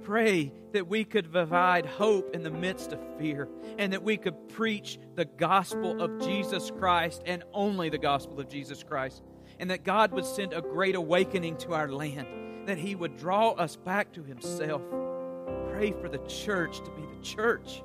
Pray 0.03 0.51
that 0.73 0.87
we 0.87 1.03
could 1.03 1.31
provide 1.31 1.85
hope 1.85 2.35
in 2.35 2.43
the 2.43 2.51
midst 2.51 2.93
of 2.93 2.99
fear 3.17 3.47
and 3.77 3.93
that 3.93 4.03
we 4.03 4.17
could 4.17 4.49
preach 4.49 4.99
the 5.15 5.25
gospel 5.25 6.01
of 6.01 6.19
Jesus 6.19 6.71
Christ 6.71 7.21
and 7.25 7.43
only 7.53 7.89
the 7.89 7.97
gospel 7.97 8.39
of 8.39 8.49
Jesus 8.49 8.83
Christ. 8.83 9.23
And 9.59 9.69
that 9.71 9.83
God 9.83 10.11
would 10.13 10.25
send 10.25 10.53
a 10.53 10.61
great 10.61 10.95
awakening 10.95 11.57
to 11.57 11.73
our 11.73 11.91
land, 11.91 12.67
that 12.67 12.77
He 12.77 12.95
would 12.95 13.17
draw 13.17 13.51
us 13.51 13.75
back 13.75 14.13
to 14.13 14.23
Himself. 14.23 14.81
Pray 15.69 15.91
for 15.91 16.07
the 16.07 16.19
church 16.27 16.77
to 16.79 16.91
be 16.91 17.01
the 17.01 17.21
church 17.21 17.83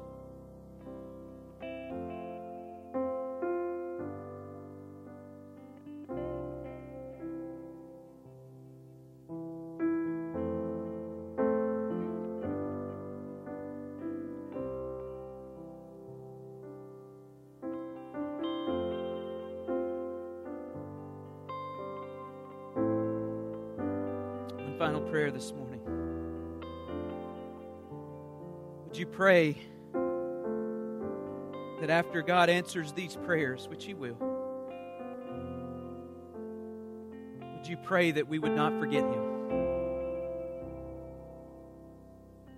pray 29.16 29.56
that 31.80 31.90
after 31.90 32.22
God 32.22 32.48
answers 32.48 32.92
these 32.92 33.16
prayers, 33.24 33.68
which 33.68 33.84
He 33.84 33.94
will, 33.94 34.16
would 37.56 37.66
you 37.68 37.76
pray 37.84 38.10
that 38.10 38.28
we 38.28 38.38
would 38.38 38.56
not 38.56 38.78
forget 38.80 39.04
Him? 39.04 39.22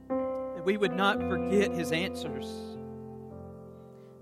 That 0.08 0.64
we 0.64 0.76
would 0.76 0.94
not 0.94 1.20
forget 1.20 1.72
His 1.72 1.92
answers? 1.92 2.46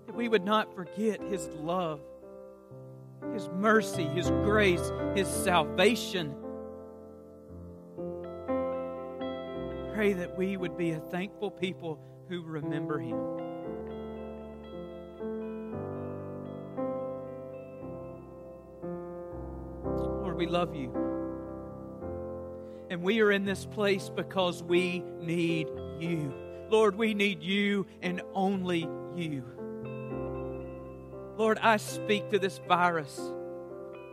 That 0.07 0.17
we 0.17 0.29
would 0.29 0.45
not 0.45 0.75
forget 0.75 1.23
His 1.23 1.49
love, 1.61 2.01
His 3.33 3.49
mercy, 3.51 4.05
His 4.05 4.29
grace, 4.31 4.93
His 5.15 5.29
salvation 5.29 6.35
pray 9.95 10.13
that 10.13 10.37
we 10.37 10.57
would 10.57 10.77
be 10.77 10.91
a 10.91 10.99
thankful 10.99 11.53
people 11.53 12.01
who 12.29 12.43
remember 12.43 12.99
Him. 12.99 13.19
Lord, 19.85 20.37
we 20.37 20.47
love 20.47 20.75
you. 20.75 20.93
And 22.91 23.03
we 23.03 23.21
are 23.21 23.31
in 23.31 23.45
this 23.45 23.67
place 23.67 24.11
because 24.15 24.63
we 24.63 25.01
need 25.21 25.69
you. 25.99 26.35
Lord, 26.71 26.97
we 26.97 27.15
need 27.15 27.43
you 27.43 27.87
and 28.03 28.23
only 28.35 28.89
you. 29.15 29.45
Lord, 31.37 31.59
I 31.61 31.77
speak 31.79 32.31
to 32.31 32.39
this 32.39 32.61
virus 32.69 33.21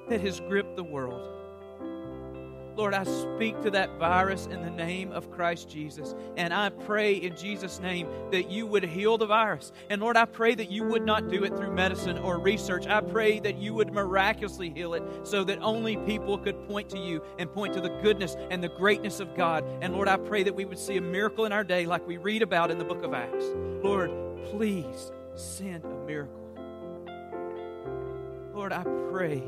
that 0.09 0.21
has 0.21 0.39
gripped 0.39 0.75
the 0.75 0.83
world. 0.83 1.40
Lord, 2.75 2.93
I 2.93 3.03
speak 3.03 3.61
to 3.61 3.71
that 3.71 3.97
virus 3.99 4.45
in 4.45 4.61
the 4.61 4.69
name 4.69 5.11
of 5.11 5.29
Christ 5.29 5.69
Jesus. 5.69 6.15
And 6.37 6.53
I 6.53 6.69
pray 6.69 7.13
in 7.13 7.35
Jesus' 7.35 7.79
name 7.79 8.07
that 8.31 8.49
you 8.49 8.65
would 8.65 8.83
heal 8.83 9.17
the 9.17 9.25
virus. 9.25 9.71
And 9.89 10.01
Lord, 10.01 10.15
I 10.15 10.25
pray 10.25 10.55
that 10.55 10.71
you 10.71 10.83
would 10.85 11.05
not 11.05 11.29
do 11.29 11.43
it 11.43 11.55
through 11.55 11.73
medicine 11.73 12.17
or 12.17 12.39
research. 12.39 12.87
I 12.87 13.01
pray 13.01 13.39
that 13.41 13.57
you 13.57 13.73
would 13.73 13.91
miraculously 13.91 14.69
heal 14.69 14.93
it 14.93 15.03
so 15.23 15.43
that 15.43 15.59
only 15.59 15.97
people 15.97 16.37
could 16.37 16.67
point 16.67 16.89
to 16.89 16.97
you 16.97 17.21
and 17.37 17.51
point 17.51 17.73
to 17.73 17.81
the 17.81 17.89
goodness 18.01 18.35
and 18.49 18.63
the 18.63 18.69
greatness 18.69 19.19
of 19.19 19.35
God. 19.35 19.65
And 19.81 19.93
Lord, 19.93 20.07
I 20.07 20.17
pray 20.17 20.43
that 20.43 20.55
we 20.55 20.65
would 20.65 20.79
see 20.79 20.97
a 20.97 21.01
miracle 21.01 21.45
in 21.45 21.51
our 21.51 21.63
day 21.63 21.85
like 21.85 22.07
we 22.07 22.17
read 22.17 22.41
about 22.41 22.71
in 22.71 22.77
the 22.77 22.85
book 22.85 23.03
of 23.03 23.13
Acts. 23.13 23.45
Lord, 23.83 24.11
please 24.45 25.11
send 25.35 25.83
a 25.83 26.05
miracle. 26.05 26.39
Lord, 28.53 28.73
I 28.73 28.83
pray 29.11 29.41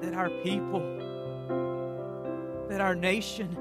that 0.00 0.14
our 0.14 0.30
people 0.42 1.07
that 1.48 2.80
our 2.80 2.94
nation, 2.94 3.56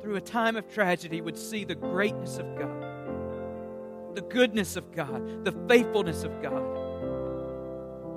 through 0.00 0.16
a 0.16 0.20
time 0.20 0.56
of 0.56 0.68
tragedy, 0.72 1.20
would 1.20 1.36
see 1.36 1.64
the 1.64 1.74
greatness 1.74 2.38
of 2.38 2.46
God, 2.56 4.14
the 4.14 4.22
goodness 4.22 4.76
of 4.76 4.92
God, 4.92 5.44
the 5.44 5.52
faithfulness 5.68 6.24
of 6.24 6.40
God. 6.40 6.62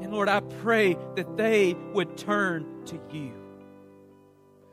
And 0.02 0.12
Lord, 0.12 0.30
I 0.30 0.40
pray 0.62 0.98
that 1.16 1.38
they 1.38 1.76
would 1.94 2.18
turn 2.18 2.86
to 2.86 3.00
you. 3.12 3.34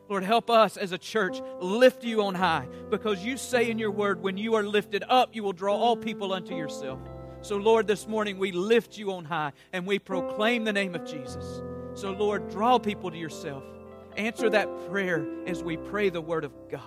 Lord, 0.08 0.24
help 0.24 0.48
us 0.48 0.78
as 0.78 0.92
a 0.92 0.98
church 0.98 1.40
lift 1.60 2.02
you 2.02 2.22
on 2.22 2.34
high 2.34 2.66
because 2.88 3.22
you 3.22 3.36
say 3.36 3.70
in 3.70 3.78
your 3.78 3.90
word, 3.90 4.22
when 4.22 4.38
you 4.38 4.54
are 4.54 4.62
lifted 4.62 5.04
up, 5.06 5.36
you 5.36 5.42
will 5.42 5.52
draw 5.52 5.76
all 5.76 5.96
people 5.96 6.32
unto 6.32 6.54
yourself. 6.54 6.98
So, 7.42 7.56
Lord, 7.56 7.86
this 7.86 8.08
morning 8.08 8.38
we 8.38 8.50
lift 8.50 8.96
you 8.96 9.12
on 9.12 9.26
high 9.26 9.52
and 9.72 9.86
we 9.86 9.98
proclaim 9.98 10.64
the 10.64 10.72
name 10.72 10.94
of 10.94 11.04
Jesus. 11.04 11.62
So, 11.98 12.12
Lord, 12.12 12.48
draw 12.48 12.78
people 12.78 13.10
to 13.10 13.16
yourself. 13.16 13.64
Answer 14.16 14.48
that 14.50 14.68
prayer 14.88 15.26
as 15.48 15.64
we 15.64 15.76
pray 15.76 16.10
the 16.10 16.20
Word 16.20 16.44
of 16.44 16.52
God. 16.70 16.80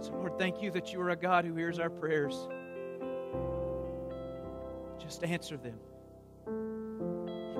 So, 0.00 0.12
Lord, 0.12 0.38
thank 0.38 0.60
you 0.60 0.70
that 0.72 0.92
you 0.92 1.00
are 1.00 1.08
a 1.08 1.16
God 1.16 1.46
who 1.46 1.54
hears 1.54 1.78
our 1.78 1.88
prayers. 1.88 2.46
Just 5.02 5.24
answer 5.24 5.56
them. 5.56 5.78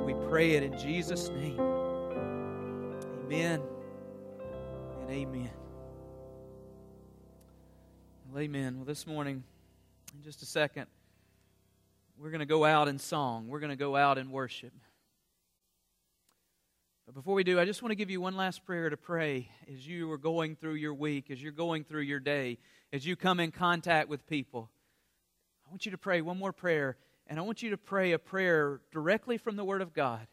We 0.04 0.12
pray 0.28 0.50
it 0.50 0.62
in 0.62 0.78
Jesus' 0.78 1.30
name. 1.30 1.58
Amen 3.24 3.62
and 5.00 5.10
amen. 5.10 5.50
Well, 8.30 8.42
amen. 8.42 8.76
Well, 8.76 8.84
this 8.84 9.06
morning, 9.06 9.42
in 10.14 10.22
just 10.22 10.42
a 10.42 10.46
second, 10.46 10.86
we're 12.18 12.30
going 12.30 12.40
to 12.40 12.46
go 12.46 12.64
out 12.64 12.88
in 12.88 12.98
song. 12.98 13.48
We're 13.48 13.60
going 13.60 13.70
to 13.70 13.76
go 13.76 13.96
out 13.96 14.18
in 14.18 14.30
worship. 14.30 14.72
But 17.06 17.14
before 17.14 17.34
we 17.34 17.44
do, 17.44 17.60
I 17.60 17.64
just 17.64 17.82
want 17.82 17.90
to 17.90 17.96
give 17.96 18.10
you 18.10 18.20
one 18.20 18.36
last 18.36 18.64
prayer 18.64 18.88
to 18.88 18.96
pray 18.96 19.50
as 19.70 19.86
you 19.86 20.10
are 20.10 20.18
going 20.18 20.56
through 20.56 20.74
your 20.74 20.94
week, 20.94 21.30
as 21.30 21.42
you're 21.42 21.52
going 21.52 21.84
through 21.84 22.02
your 22.02 22.20
day, 22.20 22.58
as 22.92 23.04
you 23.04 23.14
come 23.14 23.40
in 23.40 23.50
contact 23.50 24.08
with 24.08 24.26
people. 24.26 24.70
I 25.66 25.70
want 25.70 25.84
you 25.84 25.92
to 25.92 25.98
pray 25.98 26.22
one 26.22 26.38
more 26.38 26.52
prayer, 26.52 26.96
and 27.26 27.38
I 27.38 27.42
want 27.42 27.62
you 27.62 27.70
to 27.70 27.76
pray 27.76 28.12
a 28.12 28.18
prayer 28.18 28.80
directly 28.90 29.36
from 29.36 29.56
the 29.56 29.64
Word 29.64 29.82
of 29.82 29.92
God. 29.92 30.26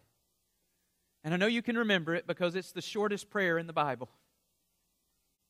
And 1.24 1.34
I 1.34 1.38
know 1.38 1.48
you 1.48 1.62
can 1.62 1.78
remember 1.78 2.16
it 2.16 2.26
because 2.26 2.56
it's 2.56 2.72
the 2.72 2.82
shortest 2.82 3.30
prayer 3.30 3.58
in 3.58 3.68
the 3.68 3.74
Bible. 3.74 4.10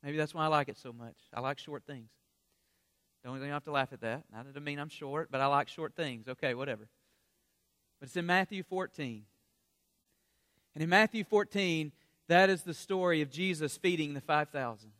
Maybe 0.01 0.17
that's 0.17 0.33
why 0.33 0.45
I 0.45 0.47
like 0.47 0.69
it 0.69 0.77
so 0.77 0.91
much. 0.91 1.15
I 1.33 1.39
like 1.39 1.59
short 1.59 1.83
things. 1.85 2.09
Don't 3.23 3.41
have 3.41 3.63
to 3.65 3.71
laugh 3.71 3.93
at 3.93 4.01
that. 4.01 4.23
Not 4.33 4.53
to 4.53 4.59
mean 4.59 4.79
I'm 4.79 4.89
short, 4.89 5.29
but 5.31 5.41
I 5.41 5.45
like 5.47 5.67
short 5.67 5.95
things. 5.95 6.27
Okay, 6.27 6.53
whatever. 6.53 6.87
But 7.99 8.07
it's 8.07 8.17
in 8.17 8.25
Matthew 8.25 8.63
14. 8.63 9.23
And 10.73 10.83
in 10.83 10.89
Matthew 10.89 11.23
14, 11.23 11.91
that 12.27 12.49
is 12.49 12.63
the 12.63 12.73
story 12.73 13.21
of 13.21 13.29
Jesus 13.29 13.77
feeding 13.77 14.13
the 14.13 14.21
5,000. 14.21 14.91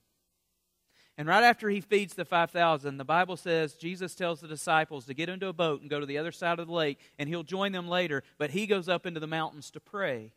And 1.18 1.28
right 1.28 1.44
after 1.44 1.70
he 1.70 1.82
feeds 1.82 2.14
the 2.14 2.26
5,000, 2.26 2.98
the 2.98 3.06
Bible 3.06 3.38
says 3.38 3.76
Jesus 3.76 4.16
tells 4.16 4.40
the 4.40 4.48
disciples 4.48 5.06
to 5.06 5.14
get 5.14 5.30
into 5.30 5.48
a 5.48 5.54
boat 5.54 5.82
and 5.82 5.90
go 5.90 6.00
to 6.00 6.06
the 6.06 6.18
other 6.18 6.32
side 6.32 6.60
of 6.60 6.68
the 6.68 6.74
lake, 6.74 7.00
and 7.20 7.28
he'll 7.28 7.44
join 7.44 7.72
them 7.72 7.88
later, 7.88 8.24
but 8.38 8.52
he 8.52 8.68
goes 8.68 8.88
up 8.90 9.06
into 9.06 9.20
the 9.20 9.28
mountains 9.28 9.72
to 9.72 9.80
pray. 9.80 10.34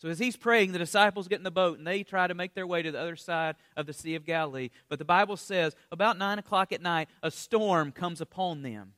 So 0.00 0.08
as 0.08 0.18
he's 0.18 0.36
praying, 0.36 0.72
the 0.72 0.78
disciples 0.78 1.28
get 1.28 1.38
in 1.38 1.44
the 1.44 1.50
boat 1.50 1.76
and 1.76 1.86
they 1.86 2.02
try 2.02 2.26
to 2.26 2.34
make 2.34 2.54
their 2.54 2.66
way 2.66 2.80
to 2.80 2.90
the 2.90 2.98
other 2.98 3.16
side 3.16 3.56
of 3.76 3.84
the 3.86 3.92
Sea 3.92 4.14
of 4.14 4.24
Galilee. 4.24 4.70
But 4.88 4.98
the 4.98 5.04
Bible 5.04 5.36
says 5.36 5.76
about 5.92 6.16
9 6.16 6.38
o'clock 6.38 6.72
at 6.72 6.80
night, 6.80 7.08
a 7.22 7.30
storm 7.30 7.92
comes 7.92 8.22
upon 8.22 8.62
them. 8.62 8.94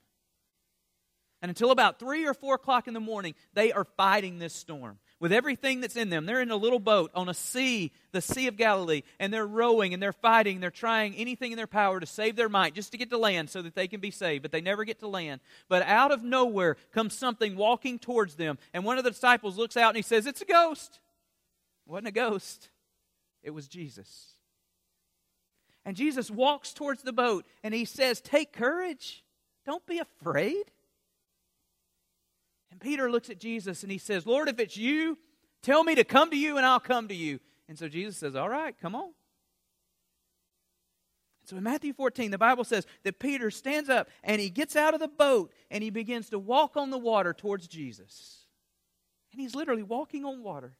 And 1.40 1.48
until 1.48 1.72
about 1.72 1.98
3 1.98 2.24
or 2.24 2.34
4 2.34 2.54
o'clock 2.54 2.86
in 2.86 2.94
the 2.94 3.00
morning, 3.00 3.34
they 3.52 3.72
are 3.72 3.84
fighting 3.84 4.38
this 4.38 4.54
storm 4.54 5.00
with 5.22 5.32
everything 5.32 5.80
that's 5.80 5.94
in 5.94 6.10
them. 6.10 6.26
They're 6.26 6.40
in 6.40 6.50
a 6.50 6.56
little 6.56 6.80
boat 6.80 7.12
on 7.14 7.28
a 7.28 7.34
sea, 7.34 7.92
the 8.10 8.20
Sea 8.20 8.48
of 8.48 8.56
Galilee, 8.56 9.02
and 9.20 9.32
they're 9.32 9.46
rowing 9.46 9.94
and 9.94 10.02
they're 10.02 10.12
fighting. 10.12 10.58
They're 10.58 10.72
trying 10.72 11.14
anything 11.14 11.52
in 11.52 11.56
their 11.56 11.68
power 11.68 12.00
to 12.00 12.06
save 12.06 12.34
their 12.34 12.48
might 12.48 12.74
just 12.74 12.90
to 12.90 12.98
get 12.98 13.08
to 13.10 13.18
land 13.18 13.48
so 13.48 13.62
that 13.62 13.76
they 13.76 13.86
can 13.86 14.00
be 14.00 14.10
saved, 14.10 14.42
but 14.42 14.50
they 14.50 14.60
never 14.60 14.84
get 14.84 14.98
to 14.98 15.06
land. 15.06 15.40
But 15.68 15.82
out 15.84 16.10
of 16.10 16.24
nowhere 16.24 16.76
comes 16.90 17.14
something 17.14 17.54
walking 17.54 18.00
towards 18.00 18.34
them, 18.34 18.58
and 18.74 18.84
one 18.84 18.98
of 18.98 19.04
the 19.04 19.12
disciples 19.12 19.56
looks 19.56 19.76
out 19.76 19.90
and 19.90 19.96
he 19.96 20.02
says, 20.02 20.26
It's 20.26 20.42
a 20.42 20.44
ghost. 20.44 20.98
It 21.86 21.90
wasn't 21.92 22.08
a 22.08 22.12
ghost, 22.12 22.70
it 23.44 23.50
was 23.50 23.68
Jesus. 23.68 24.32
And 25.84 25.94
Jesus 25.94 26.32
walks 26.32 26.72
towards 26.72 27.02
the 27.02 27.12
boat 27.12 27.46
and 27.62 27.72
he 27.72 27.84
says, 27.84 28.20
Take 28.20 28.52
courage. 28.52 29.22
Don't 29.64 29.86
be 29.86 30.00
afraid. 30.00 30.64
Peter 32.82 33.10
looks 33.10 33.30
at 33.30 33.38
Jesus 33.38 33.82
and 33.82 33.92
he 33.92 33.98
says, 33.98 34.26
Lord, 34.26 34.48
if 34.48 34.58
it's 34.58 34.76
you, 34.76 35.16
tell 35.62 35.84
me 35.84 35.94
to 35.94 36.04
come 36.04 36.30
to 36.30 36.36
you 36.36 36.56
and 36.56 36.66
I'll 36.66 36.80
come 36.80 37.08
to 37.08 37.14
you. 37.14 37.38
And 37.68 37.78
so 37.78 37.88
Jesus 37.88 38.18
says, 38.18 38.34
All 38.34 38.48
right, 38.48 38.74
come 38.80 38.94
on. 38.94 39.12
So 41.44 41.56
in 41.56 41.62
Matthew 41.62 41.92
14, 41.92 42.30
the 42.30 42.38
Bible 42.38 42.64
says 42.64 42.86
that 43.04 43.18
Peter 43.18 43.50
stands 43.50 43.88
up 43.88 44.08
and 44.22 44.40
he 44.40 44.50
gets 44.50 44.76
out 44.76 44.94
of 44.94 45.00
the 45.00 45.08
boat 45.08 45.52
and 45.70 45.82
he 45.82 45.90
begins 45.90 46.28
to 46.30 46.38
walk 46.38 46.76
on 46.76 46.90
the 46.90 46.98
water 46.98 47.32
towards 47.32 47.66
Jesus. 47.66 48.46
And 49.32 49.40
he's 49.40 49.54
literally 49.54 49.82
walking 49.82 50.24
on 50.24 50.42
water. 50.42 50.74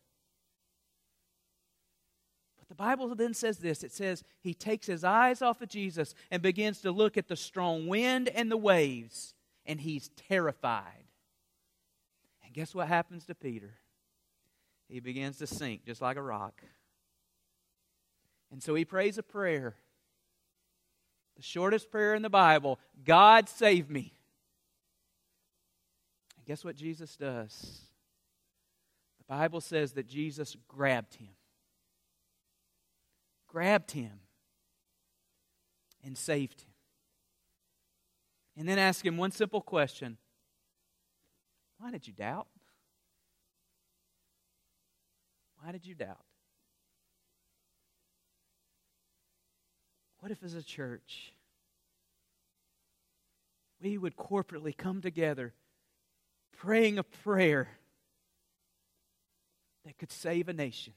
But 2.58 2.68
the 2.68 2.74
Bible 2.74 3.14
then 3.14 3.34
says 3.34 3.58
this 3.58 3.82
it 3.82 3.92
says 3.92 4.22
he 4.40 4.54
takes 4.54 4.86
his 4.86 5.04
eyes 5.04 5.40
off 5.40 5.62
of 5.62 5.68
Jesus 5.68 6.14
and 6.30 6.42
begins 6.42 6.80
to 6.82 6.90
look 6.90 7.16
at 7.16 7.28
the 7.28 7.36
strong 7.36 7.86
wind 7.86 8.28
and 8.28 8.50
the 8.50 8.56
waves, 8.56 9.34
and 9.66 9.80
he's 9.80 10.10
terrified. 10.28 11.01
And 12.52 12.56
guess 12.58 12.74
what 12.74 12.86
happens 12.86 13.24
to 13.24 13.34
Peter? 13.34 13.78
He 14.86 15.00
begins 15.00 15.38
to 15.38 15.46
sink 15.46 15.86
just 15.86 16.02
like 16.02 16.18
a 16.18 16.22
rock. 16.22 16.60
And 18.50 18.62
so 18.62 18.74
he 18.74 18.84
prays 18.84 19.16
a 19.16 19.22
prayer. 19.22 19.74
The 21.36 21.42
shortest 21.42 21.90
prayer 21.90 22.14
in 22.14 22.20
the 22.20 22.28
Bible 22.28 22.78
God 23.06 23.48
save 23.48 23.88
me. 23.88 24.12
And 26.36 26.44
guess 26.44 26.62
what 26.62 26.76
Jesus 26.76 27.16
does? 27.16 27.80
The 29.16 29.34
Bible 29.34 29.62
says 29.62 29.92
that 29.92 30.06
Jesus 30.06 30.54
grabbed 30.68 31.14
him. 31.14 31.30
Grabbed 33.48 33.92
him 33.92 34.20
and 36.04 36.18
saved 36.18 36.60
him. 36.60 36.74
And 38.58 38.68
then 38.68 38.78
asked 38.78 39.06
him 39.06 39.16
one 39.16 39.30
simple 39.30 39.62
question 39.62 40.18
why 41.82 41.90
did 41.90 42.06
you 42.06 42.12
doubt? 42.12 42.46
Why 45.60 45.72
did 45.72 45.84
you 45.84 45.96
doubt? 45.96 46.24
What 50.20 50.30
if, 50.30 50.44
as 50.44 50.54
a 50.54 50.62
church, 50.62 51.32
we 53.82 53.98
would 53.98 54.16
corporately 54.16 54.76
come 54.76 55.00
together 55.00 55.54
praying 56.56 56.98
a 56.98 57.02
prayer 57.02 57.68
that 59.84 59.98
could 59.98 60.12
save 60.12 60.48
a 60.48 60.52
nation? 60.52 60.92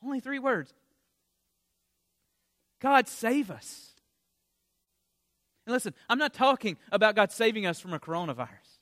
Only 0.00 0.20
three 0.20 0.38
words 0.38 0.72
God, 2.80 3.08
save 3.08 3.50
us. 3.50 3.96
And 5.70 5.74
listen, 5.76 5.94
I'm 6.08 6.18
not 6.18 6.34
talking 6.34 6.76
about 6.90 7.14
God 7.14 7.30
saving 7.30 7.64
us 7.64 7.78
from 7.78 7.94
a 7.94 8.00
coronavirus 8.00 8.80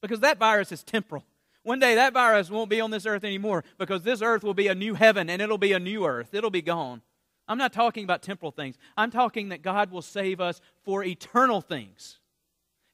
because 0.00 0.20
that 0.20 0.38
virus 0.38 0.72
is 0.72 0.82
temporal. 0.82 1.26
One 1.62 1.78
day 1.78 1.96
that 1.96 2.14
virus 2.14 2.48
won't 2.48 2.70
be 2.70 2.80
on 2.80 2.90
this 2.90 3.04
earth 3.04 3.22
anymore 3.22 3.64
because 3.76 4.02
this 4.02 4.22
earth 4.22 4.42
will 4.42 4.54
be 4.54 4.68
a 4.68 4.74
new 4.74 4.94
heaven 4.94 5.28
and 5.28 5.42
it'll 5.42 5.58
be 5.58 5.74
a 5.74 5.78
new 5.78 6.06
earth. 6.06 6.32
It'll 6.32 6.48
be 6.48 6.62
gone. 6.62 7.02
I'm 7.46 7.58
not 7.58 7.74
talking 7.74 8.02
about 8.02 8.22
temporal 8.22 8.50
things. 8.50 8.78
I'm 8.96 9.10
talking 9.10 9.50
that 9.50 9.60
God 9.60 9.90
will 9.90 10.00
save 10.00 10.40
us 10.40 10.62
for 10.84 11.04
eternal 11.04 11.60
things. 11.60 12.18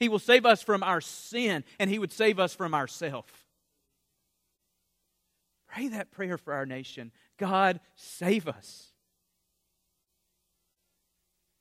He 0.00 0.08
will 0.08 0.18
save 0.18 0.44
us 0.44 0.60
from 0.60 0.82
our 0.82 1.00
sin 1.00 1.62
and 1.78 1.88
He 1.88 2.00
would 2.00 2.12
save 2.12 2.40
us 2.40 2.56
from 2.56 2.74
ourself. 2.74 3.26
Pray 5.68 5.86
that 5.86 6.10
prayer 6.10 6.38
for 6.38 6.54
our 6.54 6.66
nation. 6.66 7.12
God, 7.38 7.78
save 7.94 8.48
us. 8.48 8.88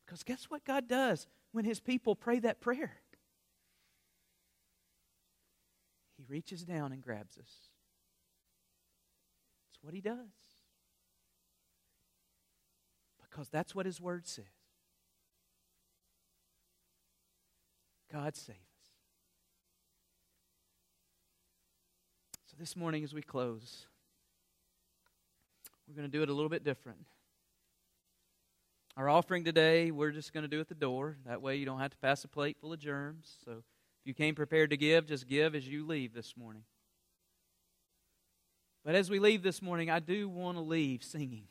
Because 0.07 0.23
guess 0.23 0.45
what 0.45 0.65
God 0.65 0.87
does? 0.87 1.27
When 1.51 1.65
his 1.65 1.79
people 1.79 2.15
pray 2.15 2.39
that 2.39 2.61
prayer? 2.61 2.93
He 6.17 6.23
reaches 6.27 6.63
down 6.63 6.91
and 6.91 7.01
grabs 7.01 7.37
us. 7.37 7.69
That's 9.67 9.83
what 9.83 9.93
he 9.93 10.01
does. 10.01 10.17
Because 13.29 13.49
that's 13.49 13.73
what 13.73 13.85
his 13.85 13.99
word 13.99 14.27
says. 14.27 14.45
God 18.11 18.35
save 18.35 18.55
us. 18.55 18.61
So 22.47 22.57
this 22.59 22.75
morning, 22.75 23.05
as 23.05 23.13
we 23.13 23.21
close, 23.21 23.87
we're 25.87 25.95
going 25.95 26.09
to 26.09 26.11
do 26.11 26.21
it 26.21 26.29
a 26.29 26.33
little 26.33 26.49
bit 26.49 26.65
different. 26.65 27.05
Our 28.97 29.07
offering 29.07 29.45
today, 29.45 29.91
we're 29.91 30.11
just 30.11 30.33
going 30.33 30.43
to 30.43 30.49
do 30.49 30.59
at 30.59 30.67
the 30.67 30.75
door. 30.75 31.17
That 31.25 31.41
way 31.41 31.55
you 31.55 31.65
don't 31.65 31.79
have 31.79 31.91
to 31.91 31.97
pass 31.97 32.23
a 32.23 32.27
plate 32.27 32.57
full 32.59 32.73
of 32.73 32.79
germs. 32.79 33.37
So 33.45 33.51
if 33.51 34.05
you 34.05 34.13
came 34.13 34.35
prepared 34.35 34.71
to 34.71 34.77
give, 34.77 35.07
just 35.07 35.27
give 35.27 35.55
as 35.55 35.67
you 35.67 35.87
leave 35.87 36.13
this 36.13 36.35
morning. 36.35 36.63
But 38.83 38.95
as 38.95 39.09
we 39.09 39.19
leave 39.19 39.43
this 39.43 39.61
morning, 39.61 39.89
I 39.89 39.99
do 39.99 40.27
want 40.27 40.57
to 40.57 40.61
leave 40.61 41.03
singing. 41.03 41.47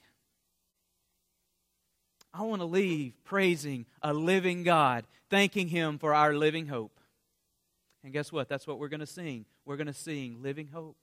I 2.34 2.42
want 2.42 2.60
to 2.60 2.66
leave 2.66 3.14
praising 3.24 3.86
a 4.02 4.12
living 4.12 4.62
God, 4.62 5.06
thanking 5.30 5.68
Him 5.68 5.98
for 5.98 6.12
our 6.12 6.34
living 6.34 6.66
hope. 6.66 7.00
And 8.04 8.12
guess 8.12 8.30
what? 8.30 8.48
That's 8.48 8.66
what 8.66 8.78
we're 8.78 8.88
going 8.88 9.00
to 9.00 9.06
sing. 9.06 9.46
We're 9.64 9.76
going 9.76 9.86
to 9.86 9.94
sing 9.94 10.38
Living 10.42 10.68
Hope. 10.68 10.96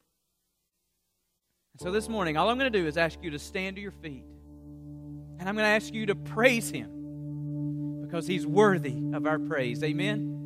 And 1.73 1.81
so 1.81 1.91
this 1.91 2.09
morning, 2.09 2.37
all 2.37 2.49
I'm 2.49 2.57
going 2.57 2.71
to 2.71 2.79
do 2.79 2.87
is 2.87 2.97
ask 2.97 3.21
you 3.21 3.29
to 3.31 3.39
stand 3.39 3.75
to 3.75 3.81
your 3.81 3.91
feet. 3.91 4.23
And 5.39 5.47
I'm 5.47 5.55
going 5.55 5.65
to 5.65 5.69
ask 5.69 5.93
you 5.93 6.07
to 6.07 6.15
praise 6.15 6.69
him 6.69 8.01
because 8.01 8.27
he's 8.27 8.47
worthy 8.47 8.95
of 9.13 9.25
our 9.25 9.39
praise. 9.39 9.83
Amen. 9.83 10.36